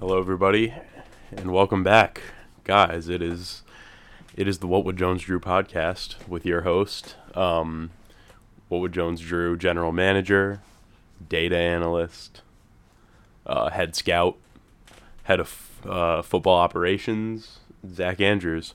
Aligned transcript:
Hello, 0.00 0.18
everybody, 0.18 0.74
and 1.30 1.52
welcome 1.52 1.84
back, 1.84 2.20
guys. 2.64 3.08
It 3.08 3.22
is 3.22 3.62
it 4.36 4.48
is 4.48 4.58
the 4.58 4.66
What 4.66 4.84
Would 4.84 4.96
Jones 4.96 5.22
Drew 5.22 5.38
podcast 5.38 6.16
with 6.28 6.44
your 6.44 6.62
host, 6.62 7.14
um, 7.34 7.90
What 8.68 8.80
Would 8.80 8.92
Jones 8.92 9.20
Drew 9.20 9.56
general 9.56 9.92
manager, 9.92 10.60
data 11.28 11.56
analyst, 11.56 12.42
uh, 13.46 13.70
head 13.70 13.94
scout, 13.94 14.36
head 15.24 15.40
of 15.40 15.70
uh, 15.88 16.22
football 16.22 16.58
operations, 16.58 17.60
Zach 17.88 18.20
Andrews. 18.20 18.74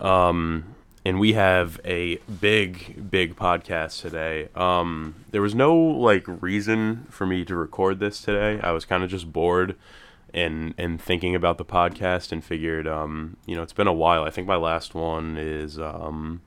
Um, 0.00 0.74
and 1.04 1.18
we 1.18 1.32
have 1.32 1.80
a 1.84 2.16
big, 2.40 3.10
big 3.10 3.36
podcast 3.36 4.02
today. 4.02 4.48
Um, 4.54 5.14
there 5.30 5.40
was 5.42 5.54
no 5.54 5.74
like 5.74 6.24
reason 6.26 7.06
for 7.08 7.26
me 7.26 7.44
to 7.46 7.56
record 7.56 8.00
this 8.00 8.20
today. 8.20 8.60
I 8.62 8.72
was 8.72 8.84
kind 8.84 9.02
of 9.02 9.08
just 9.10 9.32
bored 9.32 9.76
and 10.32 10.74
and 10.78 11.00
thinking 11.00 11.34
about 11.34 11.58
the 11.58 11.64
podcast 11.64 12.32
and 12.32 12.44
figured, 12.44 12.86
um, 12.86 13.36
you 13.46 13.56
know, 13.56 13.62
it's 13.62 13.72
been 13.72 13.86
a 13.86 13.92
while. 13.92 14.24
I 14.24 14.30
think 14.30 14.46
my 14.46 14.56
last 14.56 14.94
one 14.94 15.36
is 15.36 15.78
um, 15.78 16.42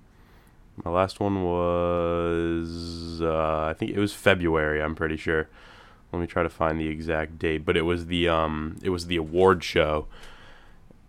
my 0.84 0.91
last 0.91 1.20
one 1.20 1.44
was 1.44 3.22
uh, 3.22 3.66
I 3.66 3.74
think 3.74 3.91
it 3.91 4.00
was 4.00 4.14
February. 4.14 4.82
I'm 4.82 4.96
pretty 4.96 5.18
sure. 5.18 5.50
Let 6.12 6.20
me 6.20 6.27
try 6.27 6.44
to 6.44 6.50
find 6.50 6.80
the 6.80 6.90
exact 6.90 7.40
date, 7.40 7.66
but 7.66 7.76
it 7.76 7.82
was 7.82 8.05
the 8.05 8.30
um, 8.30 8.77
it 8.84 8.90
was 8.90 9.08
the 9.08 9.16
award 9.16 9.64
show 9.64 10.08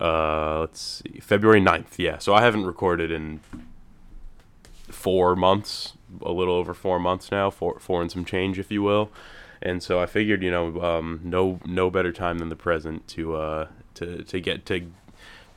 uh, 0.01 0.61
let's 0.61 1.03
see, 1.05 1.21
February 1.21 1.61
9th. 1.61 1.99
Yeah, 1.99 2.19
so 2.19 2.35
I 2.35 2.43
haven't 2.43 2.67
recorded 2.67 3.11
in 3.11 3.41
four 4.91 5.37
months, 5.37 5.95
a 6.23 6.33
little 6.33 6.55
over 6.55 6.75
four 6.75 6.99
months 6.99 7.31
now, 7.31 7.51
four, 7.51 7.79
four 7.79 8.03
and 8.03 8.11
some 8.11 8.25
change, 8.25 8.59
if 8.59 8.71
you 8.71 8.83
will. 8.83 9.11
And 9.65 9.83
so 9.83 9.99
I 9.99 10.07
figured, 10.07 10.43
you 10.43 10.51
know, 10.51 10.81
um, 10.83 11.21
no, 11.25 11.59
no 11.65 11.91
better 11.91 12.13
time 12.13 12.39
than 12.39 12.51
the 12.51 12.57
present 12.57 13.09
to, 13.09 13.35
uh, 13.35 13.69
to, 13.95 14.23
to 14.23 14.41
get 14.41 14.67
to 14.67 14.93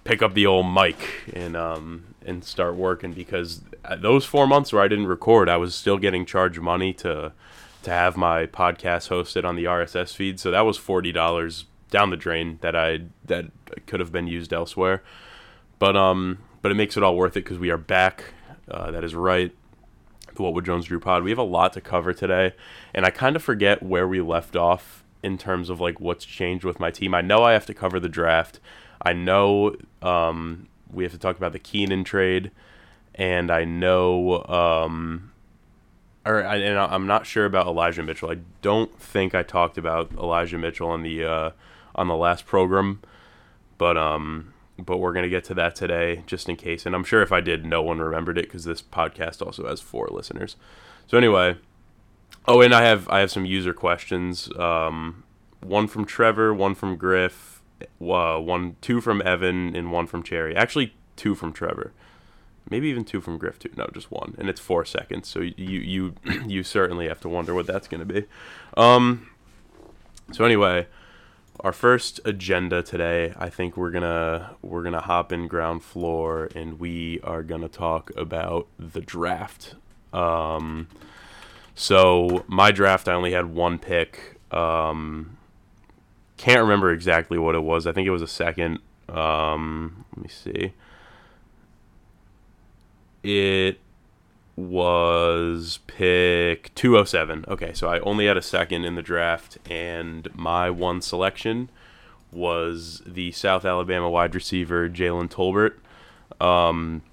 pick 0.06 0.22
up 0.22 0.34
the 0.34 0.46
old 0.46 0.74
mic 0.74 0.98
and, 1.34 1.58
um, 1.58 2.16
and 2.26 2.44
start 2.44 2.76
working 2.76 3.12
because 3.12 3.62
those 4.00 4.26
four 4.26 4.48
months 4.48 4.72
where 4.72 4.82
I 4.82 4.88
didn't 4.88 5.08
record, 5.08 5.50
I 5.50 5.58
was 5.58 5.76
still 5.76 5.98
getting 5.98 6.26
charged 6.26 6.62
money 6.62 6.94
to, 6.94 7.34
to 7.84 7.92
have 7.92 8.18
my 8.18 8.46
podcast 8.46 9.10
hosted 9.10 9.46
on 9.46 9.56
the 9.56 9.66
RSS 9.66 10.14
feed. 10.16 10.40
So 10.40 10.52
that 10.52 10.62
was 10.62 10.78
forty 10.78 11.12
dollars 11.12 11.66
down 11.90 12.10
the 12.10 12.18
drain 12.18 12.60
that 12.62 12.76
I 12.76 13.02
that 13.26 13.46
could 13.86 14.00
have 14.00 14.12
been 14.12 14.28
used 14.28 14.52
elsewhere. 14.52 15.04
But 15.80 15.96
um, 15.96 16.40
but 16.62 16.72
it 16.72 16.76
makes 16.76 16.98
it 16.98 17.04
all 17.04 17.16
worth 17.16 17.38
it 17.38 17.46
because 17.46 17.60
we 17.60 17.70
are 17.70 17.78
back. 17.78 18.34
Uh, 18.70 18.92
that 18.92 19.04
is 19.04 19.16
right. 19.16 19.54
The 20.38 20.44
What 20.44 20.54
Would 20.54 20.66
Jones 20.66 20.86
Drew 20.86 21.00
Pod. 21.00 21.24
We 21.24 21.32
have 21.32 21.38
a 21.38 21.44
lot 21.44 21.74
to 21.74 21.82
cover 21.82 22.14
today, 22.14 22.54
and 22.94 23.06
I 23.06 23.10
kind 23.10 23.36
of 23.36 23.44
forget 23.44 23.84
where 23.84 24.08
we 24.08 24.22
left 24.22 24.56
off 24.56 25.04
in 25.22 25.38
terms 25.38 25.70
of 25.70 25.82
like 25.82 26.00
what's 26.00 26.26
changed 26.26 26.64
with 26.64 26.80
my 26.80 26.92
team. 26.92 27.14
I 27.14 27.22
know 27.22 27.44
I 27.44 27.54
have 27.54 27.66
to 27.66 27.74
cover 27.74 28.00
the 28.00 28.10
draft. 28.10 28.60
I 29.02 29.14
know 29.14 29.76
um, 30.02 30.68
we 30.92 31.04
have 31.04 31.12
to 31.12 31.20
talk 31.20 31.38
about 31.38 31.52
the 31.54 31.60
Keenan 31.60 32.04
trade, 32.04 32.52
and 33.16 33.52
I 33.52 33.66
know 33.66 34.44
um, 34.46 35.32
or 36.28 36.40
and 36.40 36.78
I'm 36.78 37.08
not 37.08 37.26
sure 37.26 37.46
about 37.46 37.68
Elijah 37.68 38.04
Mitchell. 38.04 38.30
I 38.30 38.38
don't 38.62 39.00
think 39.00 39.34
I 39.34 39.44
talked 39.44 39.78
about 39.78 40.12
Elijah 40.14 40.58
Mitchell 40.58 40.90
on 40.90 41.02
the 41.02 41.24
uh, 41.24 41.52
on 41.96 42.08
the 42.08 42.16
last 42.16 42.46
program, 42.46 43.02
but 43.78 43.98
um, 43.98 44.54
but 44.78 44.98
we're 44.98 45.14
gonna 45.14 45.30
get 45.30 45.44
to 45.46 45.54
that 45.56 45.76
today 45.76 46.24
just 46.28 46.48
in 46.50 46.56
case. 46.56 46.86
And 46.86 46.96
I'm 46.96 47.04
sure 47.04 47.22
if 47.22 47.32
I 47.32 47.42
did, 47.42 47.66
no 47.66 47.82
one 47.82 48.00
remembered 48.00 48.38
it 48.38 48.46
because 48.46 48.64
this 48.64 48.82
podcast 48.82 49.46
also 49.46 49.68
has 49.68 49.82
four 49.82 50.08
listeners. 50.12 50.56
So 51.08 51.18
anyway, 51.18 51.58
oh, 52.48 52.62
and 52.62 52.74
I 52.74 52.84
have 52.84 53.10
I 53.10 53.20
have 53.20 53.32
some 53.32 53.46
user 53.46 53.74
questions. 53.74 54.50
Um, 54.58 55.24
one 55.62 55.88
from 55.88 56.06
Trevor, 56.06 56.54
one 56.54 56.76
from 56.76 56.96
Griff, 56.98 57.62
uh, 57.82 58.38
one 58.38 58.76
two 58.82 59.02
from 59.02 59.22
Evan, 59.26 59.76
and 59.76 59.92
one 59.92 60.08
from 60.08 60.24
Cherry. 60.24 60.56
Actually, 60.56 60.94
two 61.16 61.36
from 61.36 61.54
Trevor. 61.54 61.94
Maybe 62.70 62.90
even 62.90 63.06
two 63.06 63.22
from 63.22 63.38
Griff 63.38 63.60
too. 63.60 63.72
No, 63.78 63.88
just 63.94 64.12
one, 64.12 64.36
and 64.38 64.50
it's 64.50 64.60
four 64.60 64.86
seconds. 64.86 65.28
So 65.28 65.40
you 65.40 65.54
you 65.58 66.16
you 66.46 66.64
certainly 66.64 67.08
have 67.08 67.22
to 67.22 67.30
wonder 67.30 67.54
what 67.54 67.66
that's 67.66 67.88
gonna 67.88 68.06
be. 68.06 68.26
Um. 68.76 69.30
So 70.34 70.44
anyway, 70.44 70.88
our 71.60 71.74
first 71.74 72.20
agenda 72.26 72.84
today, 72.84 73.34
I 73.38 73.50
think 73.50 73.78
we're 73.78 73.92
gonna 73.92 74.56
we're 74.62 74.84
gonna 74.84 75.02
hop 75.02 75.32
in 75.32 75.48
ground 75.48 75.84
floor 75.84 76.50
and 76.56 76.80
we 76.80 77.20
are 77.22 77.44
gonna 77.44 77.68
talk 77.68 78.12
about 78.16 78.68
the 78.78 79.02
draft. 79.02 79.76
Um, 80.14 80.88
so 81.76 82.44
my 82.48 82.72
draft, 82.72 83.08
I 83.08 83.14
only 83.14 83.32
had 83.32 83.48
one 83.48 83.80
pick. 83.80 84.40
Um, 84.52 85.38
can't 86.38 86.62
remember 86.62 86.92
exactly 86.92 87.38
what 87.38 87.56
it 87.56 87.64
was. 87.64 87.88
I 87.88 87.92
think 87.92 88.08
it 88.08 88.12
was 88.12 88.22
a 88.22 88.28
second. 88.28 88.80
Um, 89.10 90.06
let 90.16 90.24
me 90.24 90.30
see. 90.30 90.74
It 93.24 93.80
was 94.58 95.80
pick 95.86 96.74
207. 96.74 97.46
Okay, 97.48 97.74
so 97.74 97.88
I 97.88 98.00
only 98.00 98.26
had 98.26 98.36
a 98.36 98.42
second 98.42 98.84
in 98.84 98.96
the 98.96 99.04
draft, 99.04 99.60
and 99.70 100.28
my 100.34 100.70
one 100.70 101.02
selection 101.02 101.70
was 102.32 103.04
the 103.06 103.32
South 103.32 103.64
Alabama 103.64 104.10
wide 104.10 104.34
receiver 104.34 104.90
Jalen 104.90 105.30
Tolbert. 105.30 105.76
Um, 106.44 107.04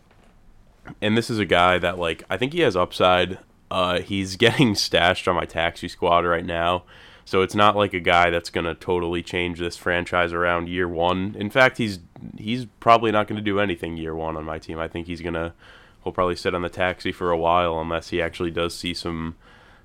and 1.00 1.16
this 1.16 1.28
is 1.28 1.38
a 1.38 1.44
guy 1.44 1.78
that, 1.78 1.98
like, 1.98 2.24
I 2.30 2.38
think 2.38 2.54
he 2.54 2.60
has 2.60 2.76
upside. 2.76 3.38
Uh, 3.70 4.00
he's 4.00 4.36
getting 4.38 4.74
stashed 4.74 5.28
on 5.28 5.36
my 5.36 5.44
taxi 5.44 5.86
squad 5.86 6.24
right 6.24 6.44
now. 6.46 6.84
So 7.26 7.42
it's 7.42 7.54
not 7.54 7.76
like 7.76 7.94
a 7.94 8.00
guy 8.00 8.30
that's 8.30 8.50
going 8.50 8.66
to 8.66 8.74
totally 8.74 9.22
change 9.22 9.58
this 9.58 9.76
franchise 9.76 10.32
around 10.32 10.68
year 10.68 10.88
one. 10.88 11.34
In 11.38 11.48
fact, 11.48 11.78
he's 11.78 12.00
he's 12.36 12.66
probably 12.80 13.12
not 13.12 13.28
going 13.28 13.36
to 13.36 13.42
do 13.42 13.60
anything 13.60 13.96
year 13.96 14.14
one 14.14 14.36
on 14.36 14.44
my 14.44 14.58
team. 14.58 14.78
I 14.78 14.88
think 14.88 15.06
he's 15.06 15.22
going 15.22 15.34
to 15.34 15.54
he'll 16.04 16.12
probably 16.12 16.36
sit 16.36 16.54
on 16.54 16.62
the 16.62 16.68
taxi 16.68 17.10
for 17.10 17.30
a 17.30 17.38
while 17.38 17.80
unless 17.80 18.10
he 18.10 18.22
actually 18.22 18.50
does 18.50 18.76
see 18.76 18.94
some 18.94 19.34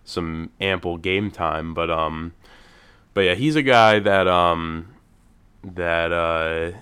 some 0.04 0.52
ample 0.60 0.98
game 0.98 1.32
time. 1.32 1.74
But 1.74 1.90
um, 1.90 2.34
but 3.14 3.22
yeah, 3.22 3.36
he's 3.36 3.56
a 3.56 3.64
guy 3.64 4.00
that 4.00 4.28
um 4.28 4.94
that 5.64 6.12
uh 6.12 6.78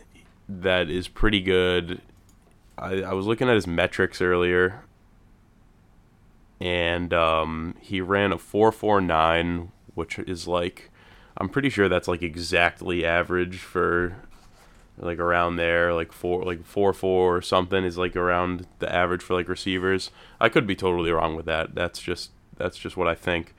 that 0.49 0.89
is 0.89 1.07
pretty 1.07 1.41
good. 1.41 2.01
I, 2.77 3.01
I 3.01 3.13
was 3.13 3.25
looking 3.25 3.49
at 3.49 3.55
his 3.55 3.67
metrics 3.67 4.21
earlier, 4.21 4.83
and 6.59 7.13
um, 7.13 7.75
he 7.79 8.01
ran 8.01 8.31
a 8.31 8.37
four 8.37 8.71
four 8.71 9.01
nine, 9.01 9.71
which 9.95 10.19
is 10.19 10.47
like 10.47 10.91
I'm 11.37 11.49
pretty 11.49 11.69
sure 11.69 11.89
that's 11.89 12.07
like 12.07 12.21
exactly 12.21 13.05
average 13.05 13.57
for 13.57 14.15
like 14.97 15.19
around 15.19 15.57
there, 15.57 15.93
like 15.93 16.11
four, 16.11 16.43
like 16.43 16.65
four 16.65 16.93
four 16.93 17.37
or 17.37 17.41
something 17.41 17.83
is 17.83 17.97
like 17.97 18.15
around 18.15 18.67
the 18.79 18.93
average 18.93 19.21
for 19.21 19.35
like 19.35 19.47
receivers. 19.47 20.11
I 20.39 20.49
could 20.49 20.65
be 20.65 20.75
totally 20.75 21.11
wrong 21.11 21.35
with 21.35 21.45
that. 21.45 21.75
That's 21.75 21.99
just 21.99 22.31
that's 22.57 22.77
just 22.77 22.97
what 22.97 23.07
I 23.07 23.15
think. 23.15 23.53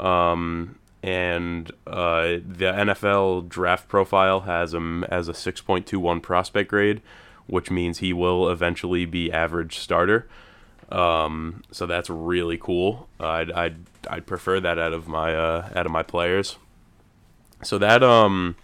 Um, 0.00 0.78
and 1.02 1.70
uh, 1.86 2.38
the 2.46 2.72
NFL 2.74 3.48
draft 3.48 3.88
profile 3.88 4.40
has 4.40 4.72
him 4.72 5.04
as 5.04 5.28
a 5.28 5.34
six 5.34 5.60
point 5.60 5.86
two 5.86 6.00
one 6.00 6.20
prospect 6.20 6.70
grade, 6.70 7.02
which 7.46 7.70
means 7.70 7.98
he 7.98 8.12
will 8.12 8.48
eventually 8.48 9.04
be 9.04 9.30
average 9.30 9.78
starter. 9.78 10.26
Um, 10.90 11.62
so 11.70 11.86
that's 11.86 12.08
really 12.08 12.56
cool. 12.56 13.08
I'd, 13.20 13.52
I'd 13.52 13.76
I'd 14.08 14.26
prefer 14.26 14.60
that 14.60 14.78
out 14.78 14.94
of 14.94 15.08
my 15.08 15.34
uh, 15.34 15.68
out 15.74 15.84
of 15.84 15.92
my 15.92 16.02
players. 16.02 16.56
So 17.62 17.76
that 17.78 18.02
um 18.02 18.56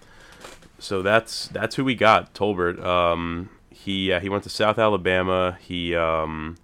so 0.80 1.02
that's 1.02 1.48
that's 1.48 1.76
who 1.76 1.84
we 1.84 1.94
got. 1.94 2.34
Tolbert. 2.34 2.82
Um, 2.84 3.50
he 3.70 4.12
uh, 4.12 4.20
he 4.20 4.28
went 4.28 4.42
to 4.44 4.50
South 4.50 4.78
Alabama. 4.78 5.58
He 5.60 5.94
um, 5.94 6.56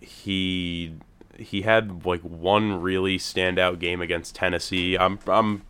he 0.00 0.94
he 1.38 1.62
had 1.62 2.06
like 2.06 2.22
one 2.22 2.80
really 2.80 3.18
standout 3.18 3.78
game 3.78 4.00
against 4.00 4.34
Tennessee. 4.34 4.96
I'm 4.96 5.18
I'm 5.26 5.62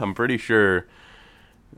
I'm 0.00 0.14
pretty 0.14 0.38
sure 0.38 0.86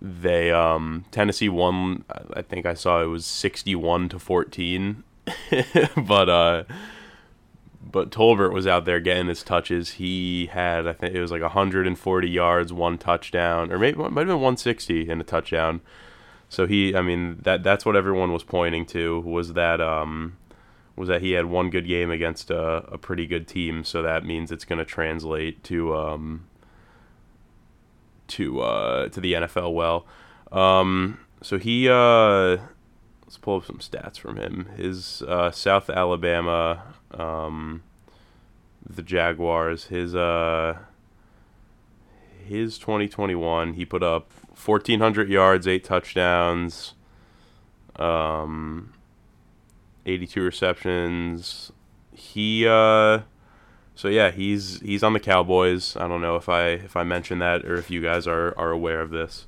they 0.01 0.51
um, 0.51 1.05
Tennessee 1.11 1.49
won. 1.49 2.05
I 2.33 2.43
think 2.43 2.67
I 2.67 2.75
saw 2.75 3.03
it 3.03 3.07
was 3.07 3.27
61 3.27 4.09
to 4.11 4.19
14. 4.19 5.05
but 5.97 6.29
uh 6.29 6.65
but 7.91 8.11
Tolbert 8.11 8.53
was 8.53 8.67
out 8.67 8.85
there 8.85 9.01
getting 9.01 9.27
his 9.27 9.43
touches. 9.43 9.93
He 9.93 10.47
had, 10.47 10.87
I 10.87 10.93
think 10.93 11.15
it 11.15 11.21
was 11.21 11.31
like 11.31 11.43
140 11.43 12.31
yards, 12.31 12.73
one 12.73 12.99
touchdown, 12.99 13.73
or 13.73 13.79
maybe 13.79 14.01
it 14.01 14.11
might 14.11 14.21
have 14.21 14.29
been 14.29 14.41
160 14.41 15.09
and 15.09 15.21
a 15.21 15.25
touchdown. 15.25 15.81
So 16.49 16.67
he, 16.67 16.95
I 16.95 17.03
mean, 17.03 17.39
that 17.43 17.63
that's 17.63 17.87
what 17.87 17.97
everyone 17.97 18.33
was 18.33 18.45
pointing 18.45 18.85
to 18.87 19.21
was 19.21 19.55
that 19.55 19.81
um, 19.81 20.37
was 20.97 21.09
that 21.09 21.23
he 21.23 21.33
had 21.33 21.47
one 21.47 21.71
good 21.71 21.87
game 21.87 22.11
against 22.11 22.51
a, 22.51 22.85
a 22.93 22.99
pretty 22.99 23.27
good 23.27 23.49
team. 23.49 23.85
So 23.85 24.03
that 24.03 24.25
means 24.25 24.53
it's 24.53 24.65
going 24.67 24.79
to 24.79 24.85
translate 24.85 25.65
to 25.65 25.97
um, 25.97 26.45
to 28.29 28.61
uh, 28.61 29.09
to 29.09 29.21
the 29.21 29.33
NFL 29.33 29.73
well. 29.73 30.07
Um, 30.51 31.21
so 31.43 31.59
he 31.59 31.89
uh, 31.89 32.59
let's 33.25 33.39
pull 33.41 33.57
up 33.57 33.65
some 33.65 33.79
stats 33.79 34.19
from 34.19 34.37
him. 34.37 34.69
His 34.77 35.23
uh, 35.23 35.51
South 35.51 35.89
Alabama, 35.89 36.83
um, 37.19 37.83
the 38.89 39.03
Jaguars. 39.03 39.87
His 39.87 40.15
uh, 40.15 40.79
his 42.45 42.79
2021, 42.79 43.75
he 43.75 43.85
put 43.85 44.03
up 44.03 44.31
1,400 44.65 45.29
yards, 45.29 45.67
eight 45.67 45.85
touchdowns, 45.85 46.95
um, 47.97 48.93
82 50.07 50.43
receptions. 50.43 51.73
He, 52.13 52.67
uh, 52.67 53.21
so 53.95 54.09
yeah, 54.09 54.31
he's 54.31 54.81
he's 54.81 55.03
on 55.03 55.13
the 55.13 55.21
Cowboys. 55.21 55.97
I 55.97 56.09
don't 56.09 56.21
know 56.21 56.37
if 56.37 56.49
I 56.49 56.69
if 56.69 56.97
I 56.97 57.03
mentioned 57.03 57.41
that 57.43 57.65
or 57.65 57.75
if 57.75 57.91
you 57.91 58.03
guys 58.03 58.27
are 58.27 58.57
are 58.59 58.71
aware 58.71 59.01
of 59.01 59.11
this, 59.11 59.47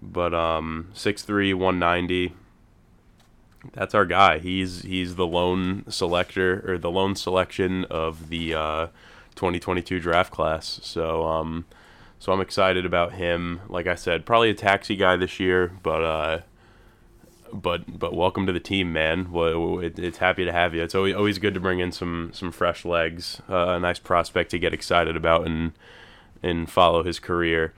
but 0.00 0.34
um, 0.34 0.90
6'3", 0.94 1.54
190. 1.54 2.34
That's 3.72 3.94
our 3.94 4.04
guy. 4.04 4.38
He's 4.38 4.82
he's 4.82 5.14
the 5.14 5.26
lone 5.26 5.84
selector 5.88 6.64
or 6.68 6.78
the 6.78 6.90
lone 6.90 7.14
selection 7.14 7.84
of 7.84 8.28
the 8.28 8.54
uh, 8.54 8.86
2022 9.36 10.00
draft 10.00 10.32
class. 10.32 10.80
So 10.82 11.24
um, 11.26 11.64
so 12.18 12.32
I'm 12.32 12.40
excited 12.40 12.84
about 12.84 13.14
him. 13.14 13.60
Like 13.68 13.86
I 13.86 13.94
said, 13.94 14.26
probably 14.26 14.50
a 14.50 14.54
taxi 14.54 14.96
guy 14.96 15.16
this 15.16 15.38
year, 15.38 15.72
but 15.82 16.02
uh, 16.02 16.40
but 17.52 17.98
but 17.98 18.14
welcome 18.14 18.46
to 18.46 18.52
the 18.52 18.60
team, 18.60 18.92
man. 18.92 19.30
Well, 19.30 19.78
it, 19.78 19.98
it's 19.98 20.18
happy 20.18 20.44
to 20.44 20.52
have 20.52 20.74
you. 20.74 20.82
It's 20.82 20.94
always 20.94 21.14
always 21.14 21.38
good 21.38 21.54
to 21.54 21.60
bring 21.60 21.78
in 21.78 21.92
some 21.92 22.30
some 22.32 22.50
fresh 22.50 22.84
legs, 22.84 23.40
uh, 23.48 23.68
a 23.68 23.80
nice 23.80 23.98
prospect 23.98 24.50
to 24.52 24.58
get 24.58 24.74
excited 24.74 25.16
about 25.16 25.46
and 25.46 25.72
and 26.42 26.68
follow 26.68 27.02
his 27.02 27.18
career. 27.18 27.74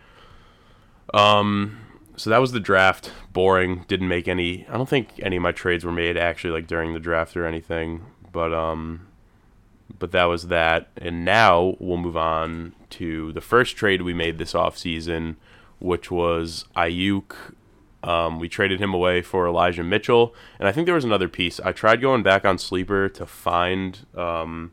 Um, 1.13 1.79
so 2.17 2.31
that 2.31 2.39
was 2.39 2.53
the 2.53 2.61
draft. 2.61 3.13
Boring. 3.33 3.85
Didn't 3.89 4.09
make 4.09 4.29
any. 4.29 4.67
I 4.69 4.77
don't 4.77 4.89
think 4.89 5.11
any 5.23 5.37
of 5.37 5.43
my 5.43 5.53
trades 5.53 5.85
were 5.85 5.93
made 5.93 6.17
actually 6.17 6.53
like 6.53 6.67
during 6.67 6.93
the 6.93 7.01
draft 7.01 7.37
or 7.37 7.47
anything. 7.47 8.05
But 8.33 8.53
um, 8.53 9.09
but 9.99 10.13
that 10.13 10.25
was 10.25 10.49
that. 10.49 10.89
And 10.97 11.25
now 11.25 11.77
we'll 11.79 11.99
move 11.99 12.17
on 12.17 12.75
to 12.91 13.33
the 13.33 13.41
first 13.41 13.77
trade 13.77 14.03
we 14.03 14.15
made 14.15 14.39
this 14.39 14.55
off 14.55 14.79
season, 14.79 15.37
which 15.79 16.11
was 16.11 16.65
Aiyuk 16.77 17.35
um, 18.05 18.39
we 18.39 18.51
traded 18.51 18.81
him 18.81 18.93
away 18.93 19.23
for 19.23 19.47
Elijah 19.47 19.83
Mitchell, 19.83 20.35
and 20.59 20.69
I 20.69 20.73
think 20.73 20.85
there 20.85 20.95
was 20.95 21.07
another 21.07 21.29
piece. 21.29 21.59
I 21.59 21.73
tried 21.73 22.03
going 22.03 22.23
back 22.23 22.45
on 22.45 22.59
Sleeper 22.59 23.09
to 23.09 23.25
find 23.25 24.07
um, 24.15 24.73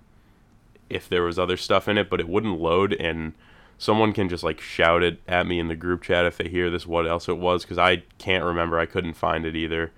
if 0.90 1.08
there 1.08 1.24
was 1.24 1.40
other 1.40 1.56
stuff 1.56 1.88
in 1.88 1.98
it, 1.98 2.10
but 2.10 2.20
it 2.20 2.28
wouldn't 2.28 2.60
load. 2.60 2.92
And 2.92 3.34
someone 3.81 4.13
can 4.13 4.30
just 4.30 4.44
like 4.44 4.62
shout 4.62 5.01
it 5.01 5.19
at 5.28 5.48
me 5.48 5.57
in 5.57 5.68
the 5.68 5.75
group 5.75 6.04
chat 6.04 6.24
if 6.24 6.38
they 6.38 6.48
hear 6.48 6.69
this. 6.69 6.86
What 6.86 7.07
else 7.07 7.28
it 7.28 7.39
was? 7.39 7.63
Because 7.63 7.80
I 7.80 8.04
can't 8.19 8.44
remember. 8.44 8.78
I 8.78 8.86
couldn't 8.86 9.16
find 9.16 9.44
it 9.44 9.56
either. 9.56 9.92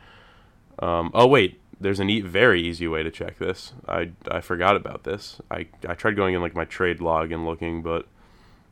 Um, 0.79 1.11
oh 1.13 1.27
wait, 1.27 1.59
there's 1.81 1.99
an 1.99 2.09
e- 2.09 2.21
very 2.21 2.61
easy 2.61 2.87
way 2.87 3.03
to 3.03 3.11
check 3.11 3.39
this. 3.39 3.73
I 3.85 4.11
I 4.31 4.39
forgot 4.39 4.77
about 4.77 5.03
this. 5.03 5.41
I 5.51 5.67
I 5.85 5.95
tried 5.95 6.15
going 6.15 6.33
in 6.33 6.39
like 6.39 6.55
my 6.55 6.63
trade 6.63 7.01
log 7.01 7.33
and 7.33 7.45
looking, 7.45 7.81
but 7.81 8.07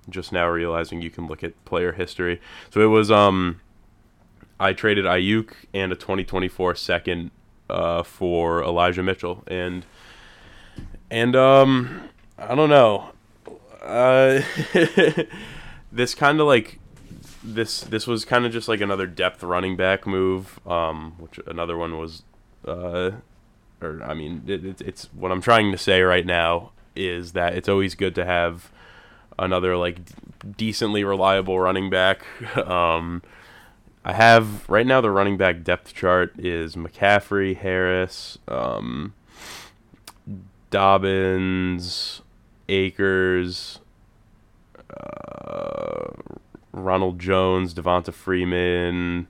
just 0.10 0.31
now 0.31 0.48
realizing 0.48 1.02
you 1.02 1.10
can 1.10 1.28
look 1.28 1.44
at 1.44 1.66
player 1.66 1.92
history. 1.92 2.40
So 2.69 2.80
it 2.80 2.86
was 2.86 3.12
um 3.12 3.60
I 4.62 4.72
traded 4.72 5.04
Aiyuk 5.04 5.52
and 5.74 5.92
a 5.92 5.96
2024 5.96 6.75
second 6.75 7.31
uh, 7.69 8.04
for 8.04 8.63
Elijah 8.63 9.04
Mitchell, 9.04 9.44
and 9.48 9.86
and 11.10 11.36
um, 11.36 12.10
I 12.38 12.56
don't 12.56 12.69
know. 12.69 13.12
Uh, 13.81 14.42
this 15.92 16.16
kind 16.16 16.39
of 16.39 16.48
like 16.48 16.80
this 17.44 17.81
this 17.81 18.06
was 18.06 18.25
kind 18.25 18.45
of 18.45 18.51
just 18.51 18.68
like 18.68 18.81
another 18.81 19.07
depth 19.07 19.44
running 19.44 19.75
back 19.75 20.06
move. 20.06 20.60
Um, 20.68 21.16
which 21.18 21.39
another 21.48 21.78
one 21.78 21.98
was, 21.98 22.24
uh, 22.66 23.12
or 23.81 24.01
I 24.04 24.13
mean, 24.13 24.44
it, 24.48 24.66
it, 24.66 24.81
it's 24.81 25.10
what 25.13 25.31
I'm 25.31 25.42
trying 25.42 25.72
to 25.72 25.78
say 25.78 26.01
right 26.01 26.25
now 26.25 26.72
is 26.95 27.31
that 27.33 27.56
it's 27.56 27.69
always 27.69 27.95
good 27.95 28.16
to 28.16 28.25
have 28.25 28.72
another 29.39 29.78
like 29.78 30.00
decently 30.57 31.04
reliable 31.04 31.60
running 31.60 31.89
back. 31.89 32.25
um, 32.57 33.22
I 34.04 34.13
have 34.13 34.68
right 34.69 34.86
now 34.86 35.01
the 35.01 35.12
running 35.12 35.38
back 35.38 35.63
depth 35.63 35.94
chart 35.94 36.34
is 36.39 36.75
McCaffrey, 36.75 37.56
Harris, 37.57 38.38
um, 38.48 39.13
Dobbins, 40.69 42.22
Akers, 42.72 43.80
uh, 44.90 46.08
Ronald 46.72 47.20
Jones, 47.20 47.74
Devonta 47.74 48.14
Freeman, 48.14 49.28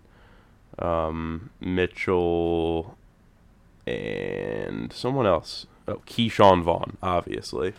um, 0.79 1.49
Mitchell, 1.59 2.97
and 3.87 4.93
someone 4.93 5.25
else. 5.25 5.65
Oh, 5.87 6.01
Ke'Shawn 6.05 6.61
Vaughn, 6.61 6.97
obviously. 7.01 7.73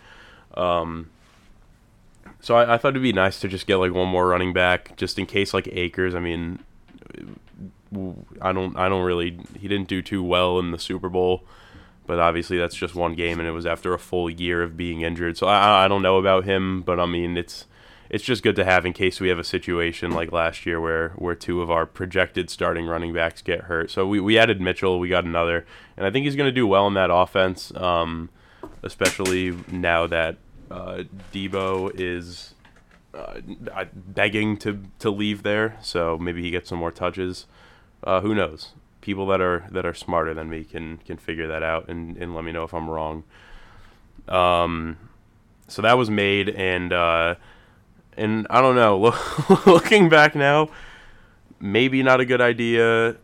Um, 0.55 1.11
so 2.41 2.57
I, 2.57 2.75
I, 2.75 2.79
thought 2.79 2.91
it'd 2.91 3.03
be 3.03 3.13
nice 3.13 3.39
to 3.41 3.49
just 3.49 3.67
get 3.67 3.77
like 3.77 3.93
one 3.93 4.09
more 4.09 4.27
running 4.27 4.53
back, 4.53 4.97
just 4.97 5.19
in 5.19 5.27
case 5.27 5.55
like 5.55 5.69
Akers. 5.69 6.15
I 6.15 6.21
mean, 6.21 6.59
I 8.41 8.53
don't 8.53 8.77
I 8.77 8.89
don't 8.89 9.05
really 9.05 9.39
he 9.59 9.69
didn't 9.69 9.89
do 9.89 10.03
too 10.03 10.23
well 10.23 10.59
in 10.59 10.73
the 10.73 10.79
Super 10.79 11.09
Bowl, 11.09 11.45
but 12.13 12.21
obviously 12.21 12.59
that's 12.59 12.75
just 12.75 12.95
one 12.95 13.15
game 13.15 13.41
and 13.41 13.49
it 13.49 13.53
was 13.53 13.65
after 13.65 13.95
a 13.95 13.99
full 13.99 14.29
year 14.29 14.63
of 14.63 14.77
being 14.77 15.01
injured. 15.01 15.39
So 15.39 15.47
I 15.47 15.87
I 15.87 15.89
don't 15.89 16.03
know 16.03 16.19
about 16.19 16.45
him, 16.45 16.83
but 16.83 17.01
I 17.01 17.07
mean 17.07 17.39
it's 17.39 17.65
it's 18.11 18.23
just 18.23 18.43
good 18.43 18.55
to 18.57 18.67
have 18.67 18.85
in 18.85 18.93
case 18.93 19.19
we 19.19 19.31
have 19.31 19.39
a 19.39 19.45
situation 19.45 20.11
like 20.11 20.31
last 20.31 20.67
year 20.67 20.79
where 20.79 21.15
where 21.17 21.35
two 21.35 21.63
of 21.63 21.71
our 21.71 21.87
projected 21.87 22.51
starting 22.51 22.85
running 22.85 23.15
backs 23.15 23.41
get 23.41 23.63
hurt. 23.63 23.91
So 23.91 24.07
we, 24.07 24.21
we 24.21 24.37
added 24.37 24.61
Mitchell, 24.61 24.99
we 24.99 25.09
got 25.09 25.25
another, 25.25 25.65
and 25.97 26.05
I 26.05 26.11
think 26.11 26.27
he's 26.27 26.37
going 26.37 26.49
to 26.49 26.53
do 26.53 26.67
well 26.67 26.87
in 26.87 26.93
that 26.93 27.09
offense, 27.11 27.75
um, 27.77 28.29
especially 28.83 29.57
now 29.71 30.07
that 30.07 30.37
uh, 30.71 31.05
Deebo 31.33 31.99
is 31.99 32.55
uh, 33.15 33.41
begging 33.95 34.59
to 34.59 34.83
to 34.99 35.09
leave 35.09 35.45
there. 35.45 35.79
So 35.81 36.19
maybe 36.19 36.43
he 36.43 36.51
gets 36.51 36.69
some 36.69 36.79
more 36.79 36.93
touches. 36.93 37.47
Uh, 38.05 38.21
who 38.21 38.35
knows? 38.35 38.73
People 39.03 39.27
that 39.27 39.41
are 39.43 39.67
that 39.71 39.85
are 39.85 39.93
smarter 39.95 40.33
than 40.33 40.49
me 40.49 40.65
can 40.65 40.97
can 40.99 41.19
figure 41.19 41.49
that 41.49 41.63
out 41.63 41.89
and, 41.89 42.17
and 42.17 42.35
let 42.35 42.45
me 42.45 42.53
know 42.53 42.65
if 42.65 42.73
I'm 42.73 42.89
wrong. 42.89 43.25
Um, 44.29 44.97
so 45.69 45.83
that 45.83 45.99
was 45.99 46.09
made 46.09 46.49
and 46.49 46.93
uh, 46.93 47.35
and 48.17 48.47
I 48.49 48.61
don't 48.63 48.77
know. 48.77 49.15
Looking 49.67 50.09
back 50.09 50.35
now, 50.35 50.71
maybe 51.61 52.03
not 52.03 52.21
a 52.21 52.25
good 52.25 52.41
idea 52.41 53.17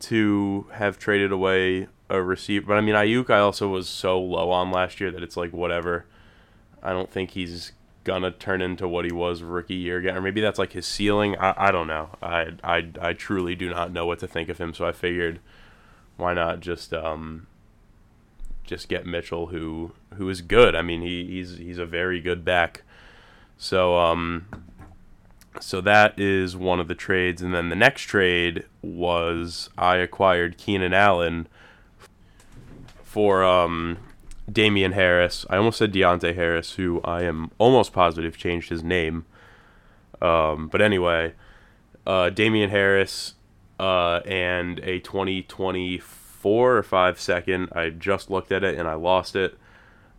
to 0.00 0.66
have 0.72 0.98
traded 0.98 1.32
away 1.32 1.88
a 2.08 2.22
receiver. 2.22 2.66
But 2.66 2.76
I 2.76 2.80
mean, 2.80 2.94
Aiyuk, 2.94 3.30
I 3.30 3.38
also 3.38 3.68
was 3.68 3.88
so 3.88 4.20
low 4.20 4.50
on 4.50 4.70
last 4.70 5.00
year 5.00 5.10
that 5.10 5.22
it's 5.22 5.36
like 5.36 5.52
whatever. 5.52 6.06
I 6.82 6.92
don't 6.92 7.10
think 7.10 7.32
he's 7.32 7.72
gonna 8.08 8.30
turn 8.32 8.62
into 8.62 8.88
what 8.88 9.04
he 9.04 9.12
was 9.12 9.42
rookie 9.42 9.74
year 9.74 9.98
again, 9.98 10.16
or 10.16 10.22
maybe 10.22 10.40
that's 10.40 10.58
like 10.58 10.72
his 10.72 10.86
ceiling. 10.86 11.36
I, 11.38 11.68
I 11.68 11.70
don't 11.70 11.86
know. 11.86 12.08
I, 12.22 12.54
I 12.64 12.88
I 13.00 13.12
truly 13.12 13.54
do 13.54 13.68
not 13.68 13.92
know 13.92 14.06
what 14.06 14.18
to 14.20 14.26
think 14.26 14.48
of 14.48 14.58
him. 14.58 14.72
So 14.74 14.86
I 14.86 14.92
figured, 14.92 15.40
why 16.16 16.32
not 16.34 16.60
just 16.60 16.92
um 16.94 17.46
just 18.64 18.88
get 18.88 19.06
Mitchell, 19.06 19.48
who 19.48 19.92
who 20.14 20.28
is 20.30 20.40
good. 20.40 20.74
I 20.74 20.82
mean, 20.82 21.02
he, 21.02 21.26
he's 21.26 21.58
he's 21.58 21.78
a 21.78 21.86
very 21.86 22.20
good 22.20 22.44
back. 22.44 22.82
So 23.58 23.96
um 23.98 24.46
so 25.60 25.80
that 25.82 26.18
is 26.18 26.56
one 26.56 26.80
of 26.80 26.88
the 26.88 26.94
trades, 26.94 27.42
and 27.42 27.52
then 27.54 27.68
the 27.68 27.76
next 27.76 28.02
trade 28.02 28.64
was 28.82 29.70
I 29.76 29.96
acquired 29.96 30.56
Keenan 30.56 30.94
Allen 30.94 31.46
for 33.02 33.44
um 33.44 33.98
Damien 34.50 34.92
Harris. 34.92 35.44
I 35.50 35.56
almost 35.56 35.78
said 35.78 35.92
Deonte 35.92 36.34
Harris, 36.34 36.74
who 36.74 37.00
I 37.04 37.22
am 37.22 37.50
almost 37.58 37.92
positive 37.92 38.36
changed 38.36 38.70
his 38.70 38.82
name. 38.82 39.26
Um, 40.20 40.68
but 40.68 40.80
anyway, 40.80 41.34
uh, 42.06 42.30
Damien 42.30 42.70
Harris 42.70 43.34
uh, 43.78 44.20
and 44.26 44.78
a 44.80 45.00
2024 45.00 46.76
or 46.76 46.82
5 46.82 47.20
second. 47.20 47.68
I 47.72 47.90
just 47.90 48.30
looked 48.30 48.52
at 48.52 48.64
it 48.64 48.78
and 48.78 48.88
I 48.88 48.94
lost 48.94 49.36
it. 49.36 49.58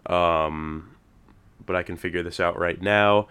Um, 0.05 0.95
but 1.65 1.75
I 1.75 1.83
can 1.83 1.98
figure 1.98 2.24
this 2.24 2.39
out 2.39 2.57
right 2.57 2.81
now. 2.81 3.27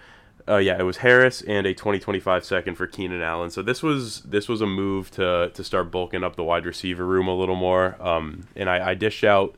Uh, 0.46 0.56
yeah, 0.56 0.78
it 0.78 0.82
was 0.82 0.98
Harris 0.98 1.42
and 1.42 1.66
a 1.66 1.74
2025 1.74 2.44
second 2.44 2.76
for 2.76 2.86
Keenan 2.86 3.20
Allen. 3.20 3.50
So 3.50 3.62
this 3.62 3.82
was 3.82 4.22
this 4.22 4.48
was 4.48 4.62
a 4.62 4.66
move 4.66 5.10
to 5.12 5.50
to 5.52 5.64
start 5.64 5.90
bulking 5.90 6.24
up 6.24 6.36
the 6.36 6.44
wide 6.44 6.64
receiver 6.64 7.04
room 7.04 7.28
a 7.28 7.34
little 7.34 7.56
more. 7.56 8.00
Um, 8.00 8.46
and 8.56 8.70
I, 8.70 8.90
I 8.90 8.94
dished 8.94 9.24
out 9.24 9.56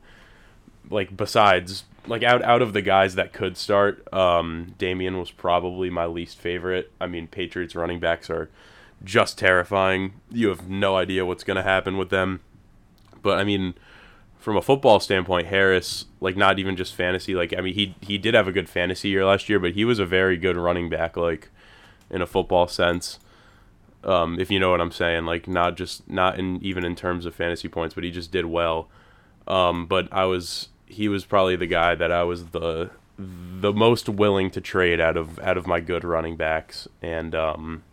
like 0.91 1.15
besides 1.15 1.85
like 2.07 2.23
out 2.23 2.43
out 2.43 2.61
of 2.61 2.73
the 2.73 2.81
guys 2.81 3.15
that 3.15 3.33
could 3.33 3.57
start, 3.57 4.11
um, 4.13 4.75
Damien 4.77 5.17
was 5.17 5.31
probably 5.31 5.89
my 5.89 6.05
least 6.05 6.37
favorite. 6.37 6.91
I 6.99 7.07
mean, 7.07 7.27
Patriots 7.27 7.75
running 7.75 7.99
backs 7.99 8.29
are 8.29 8.49
just 9.03 9.37
terrifying. 9.37 10.13
You 10.29 10.49
have 10.49 10.69
no 10.69 10.95
idea 10.95 11.25
what's 11.25 11.43
going 11.43 11.57
to 11.57 11.63
happen 11.63 11.97
with 11.97 12.09
them. 12.09 12.41
But 13.21 13.37
I 13.37 13.43
mean, 13.43 13.75
from 14.39 14.57
a 14.57 14.61
football 14.61 14.99
standpoint, 14.99 15.47
Harris, 15.47 16.05
like 16.19 16.35
not 16.35 16.59
even 16.59 16.75
just 16.75 16.95
fantasy, 16.95 17.35
like 17.35 17.53
I 17.57 17.61
mean, 17.61 17.73
he 17.73 17.95
he 18.01 18.17
did 18.17 18.33
have 18.33 18.47
a 18.47 18.51
good 18.51 18.69
fantasy 18.69 19.09
year 19.09 19.25
last 19.25 19.49
year, 19.49 19.59
but 19.59 19.73
he 19.73 19.85
was 19.85 19.99
a 19.99 20.05
very 20.05 20.37
good 20.37 20.57
running 20.57 20.89
back, 20.89 21.15
like 21.15 21.49
in 22.09 22.21
a 22.21 22.27
football 22.27 22.67
sense. 22.67 23.19
Um, 24.03 24.39
if 24.39 24.49
you 24.49 24.59
know 24.59 24.71
what 24.71 24.81
I'm 24.81 24.91
saying, 24.91 25.25
like 25.25 25.47
not 25.47 25.77
just 25.77 26.09
not 26.09 26.39
in 26.39 26.63
even 26.63 26.83
in 26.83 26.95
terms 26.95 27.25
of 27.27 27.35
fantasy 27.35 27.67
points, 27.67 27.93
but 27.93 28.03
he 28.03 28.09
just 28.09 28.31
did 28.31 28.45
well. 28.45 28.89
Um, 29.47 29.85
but 29.85 30.07
I 30.11 30.25
was 30.25 30.69
he 30.91 31.07
was 31.07 31.25
probably 31.25 31.55
the 31.55 31.67
guy 31.67 31.95
that 31.95 32.11
I 32.11 32.23
was 32.23 32.47
the 32.47 32.91
the 33.17 33.73
most 33.73 34.09
willing 34.09 34.49
to 34.51 34.61
trade 34.61 34.99
out 34.99 35.17
of 35.17 35.39
out 35.39 35.57
of 35.57 35.67
my 35.67 35.79
good 35.79 36.03
running 36.03 36.35
backs, 36.35 36.87
and 37.01 37.35
um, 37.35 37.83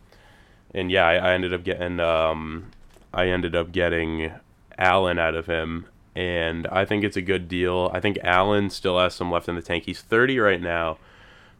and 0.73 0.91
yeah, 0.91 1.05
I, 1.05 1.15
I 1.15 1.33
ended 1.33 1.53
up 1.53 1.63
getting 1.63 1.99
um, 1.99 2.71
I 3.13 3.27
ended 3.27 3.55
up 3.55 3.71
getting 3.71 4.31
Allen 4.77 5.19
out 5.19 5.35
of 5.35 5.45
him, 5.45 5.85
and 6.15 6.67
I 6.67 6.85
think 6.85 7.03
it's 7.03 7.17
a 7.17 7.21
good 7.21 7.47
deal. 7.47 7.91
I 7.93 7.99
think 7.99 8.17
Allen 8.23 8.69
still 8.69 8.99
has 8.99 9.13
some 9.13 9.31
left 9.31 9.47
in 9.47 9.55
the 9.55 9.61
tank. 9.61 9.85
He's 9.85 10.01
30 10.01 10.39
right 10.39 10.61
now, 10.61 10.97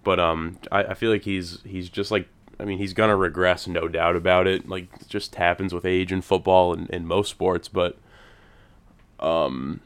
but 0.04 0.20
um, 0.20 0.58
I, 0.72 0.86
I 0.86 0.94
feel 0.94 1.12
like 1.12 1.24
he's 1.24 1.62
he's 1.64 1.90
just 1.90 2.12
like 2.12 2.28
I 2.60 2.66
mean 2.66 2.78
he's 2.78 2.94
gonna 2.94 3.16
regress, 3.16 3.68
no 3.68 3.88
doubt 3.88 4.16
about 4.16 4.48
it. 4.48 4.68
Like 4.68 4.90
it 5.00 5.08
just 5.08 5.36
happens 5.36 5.74
with 5.74 5.86
age 5.86 6.12
in 6.12 6.22
football 6.22 6.74
and 6.74 6.90
in 6.90 7.06
most 7.06 7.30
sports, 7.30 7.68
but 7.68 7.98
um, 9.20 9.82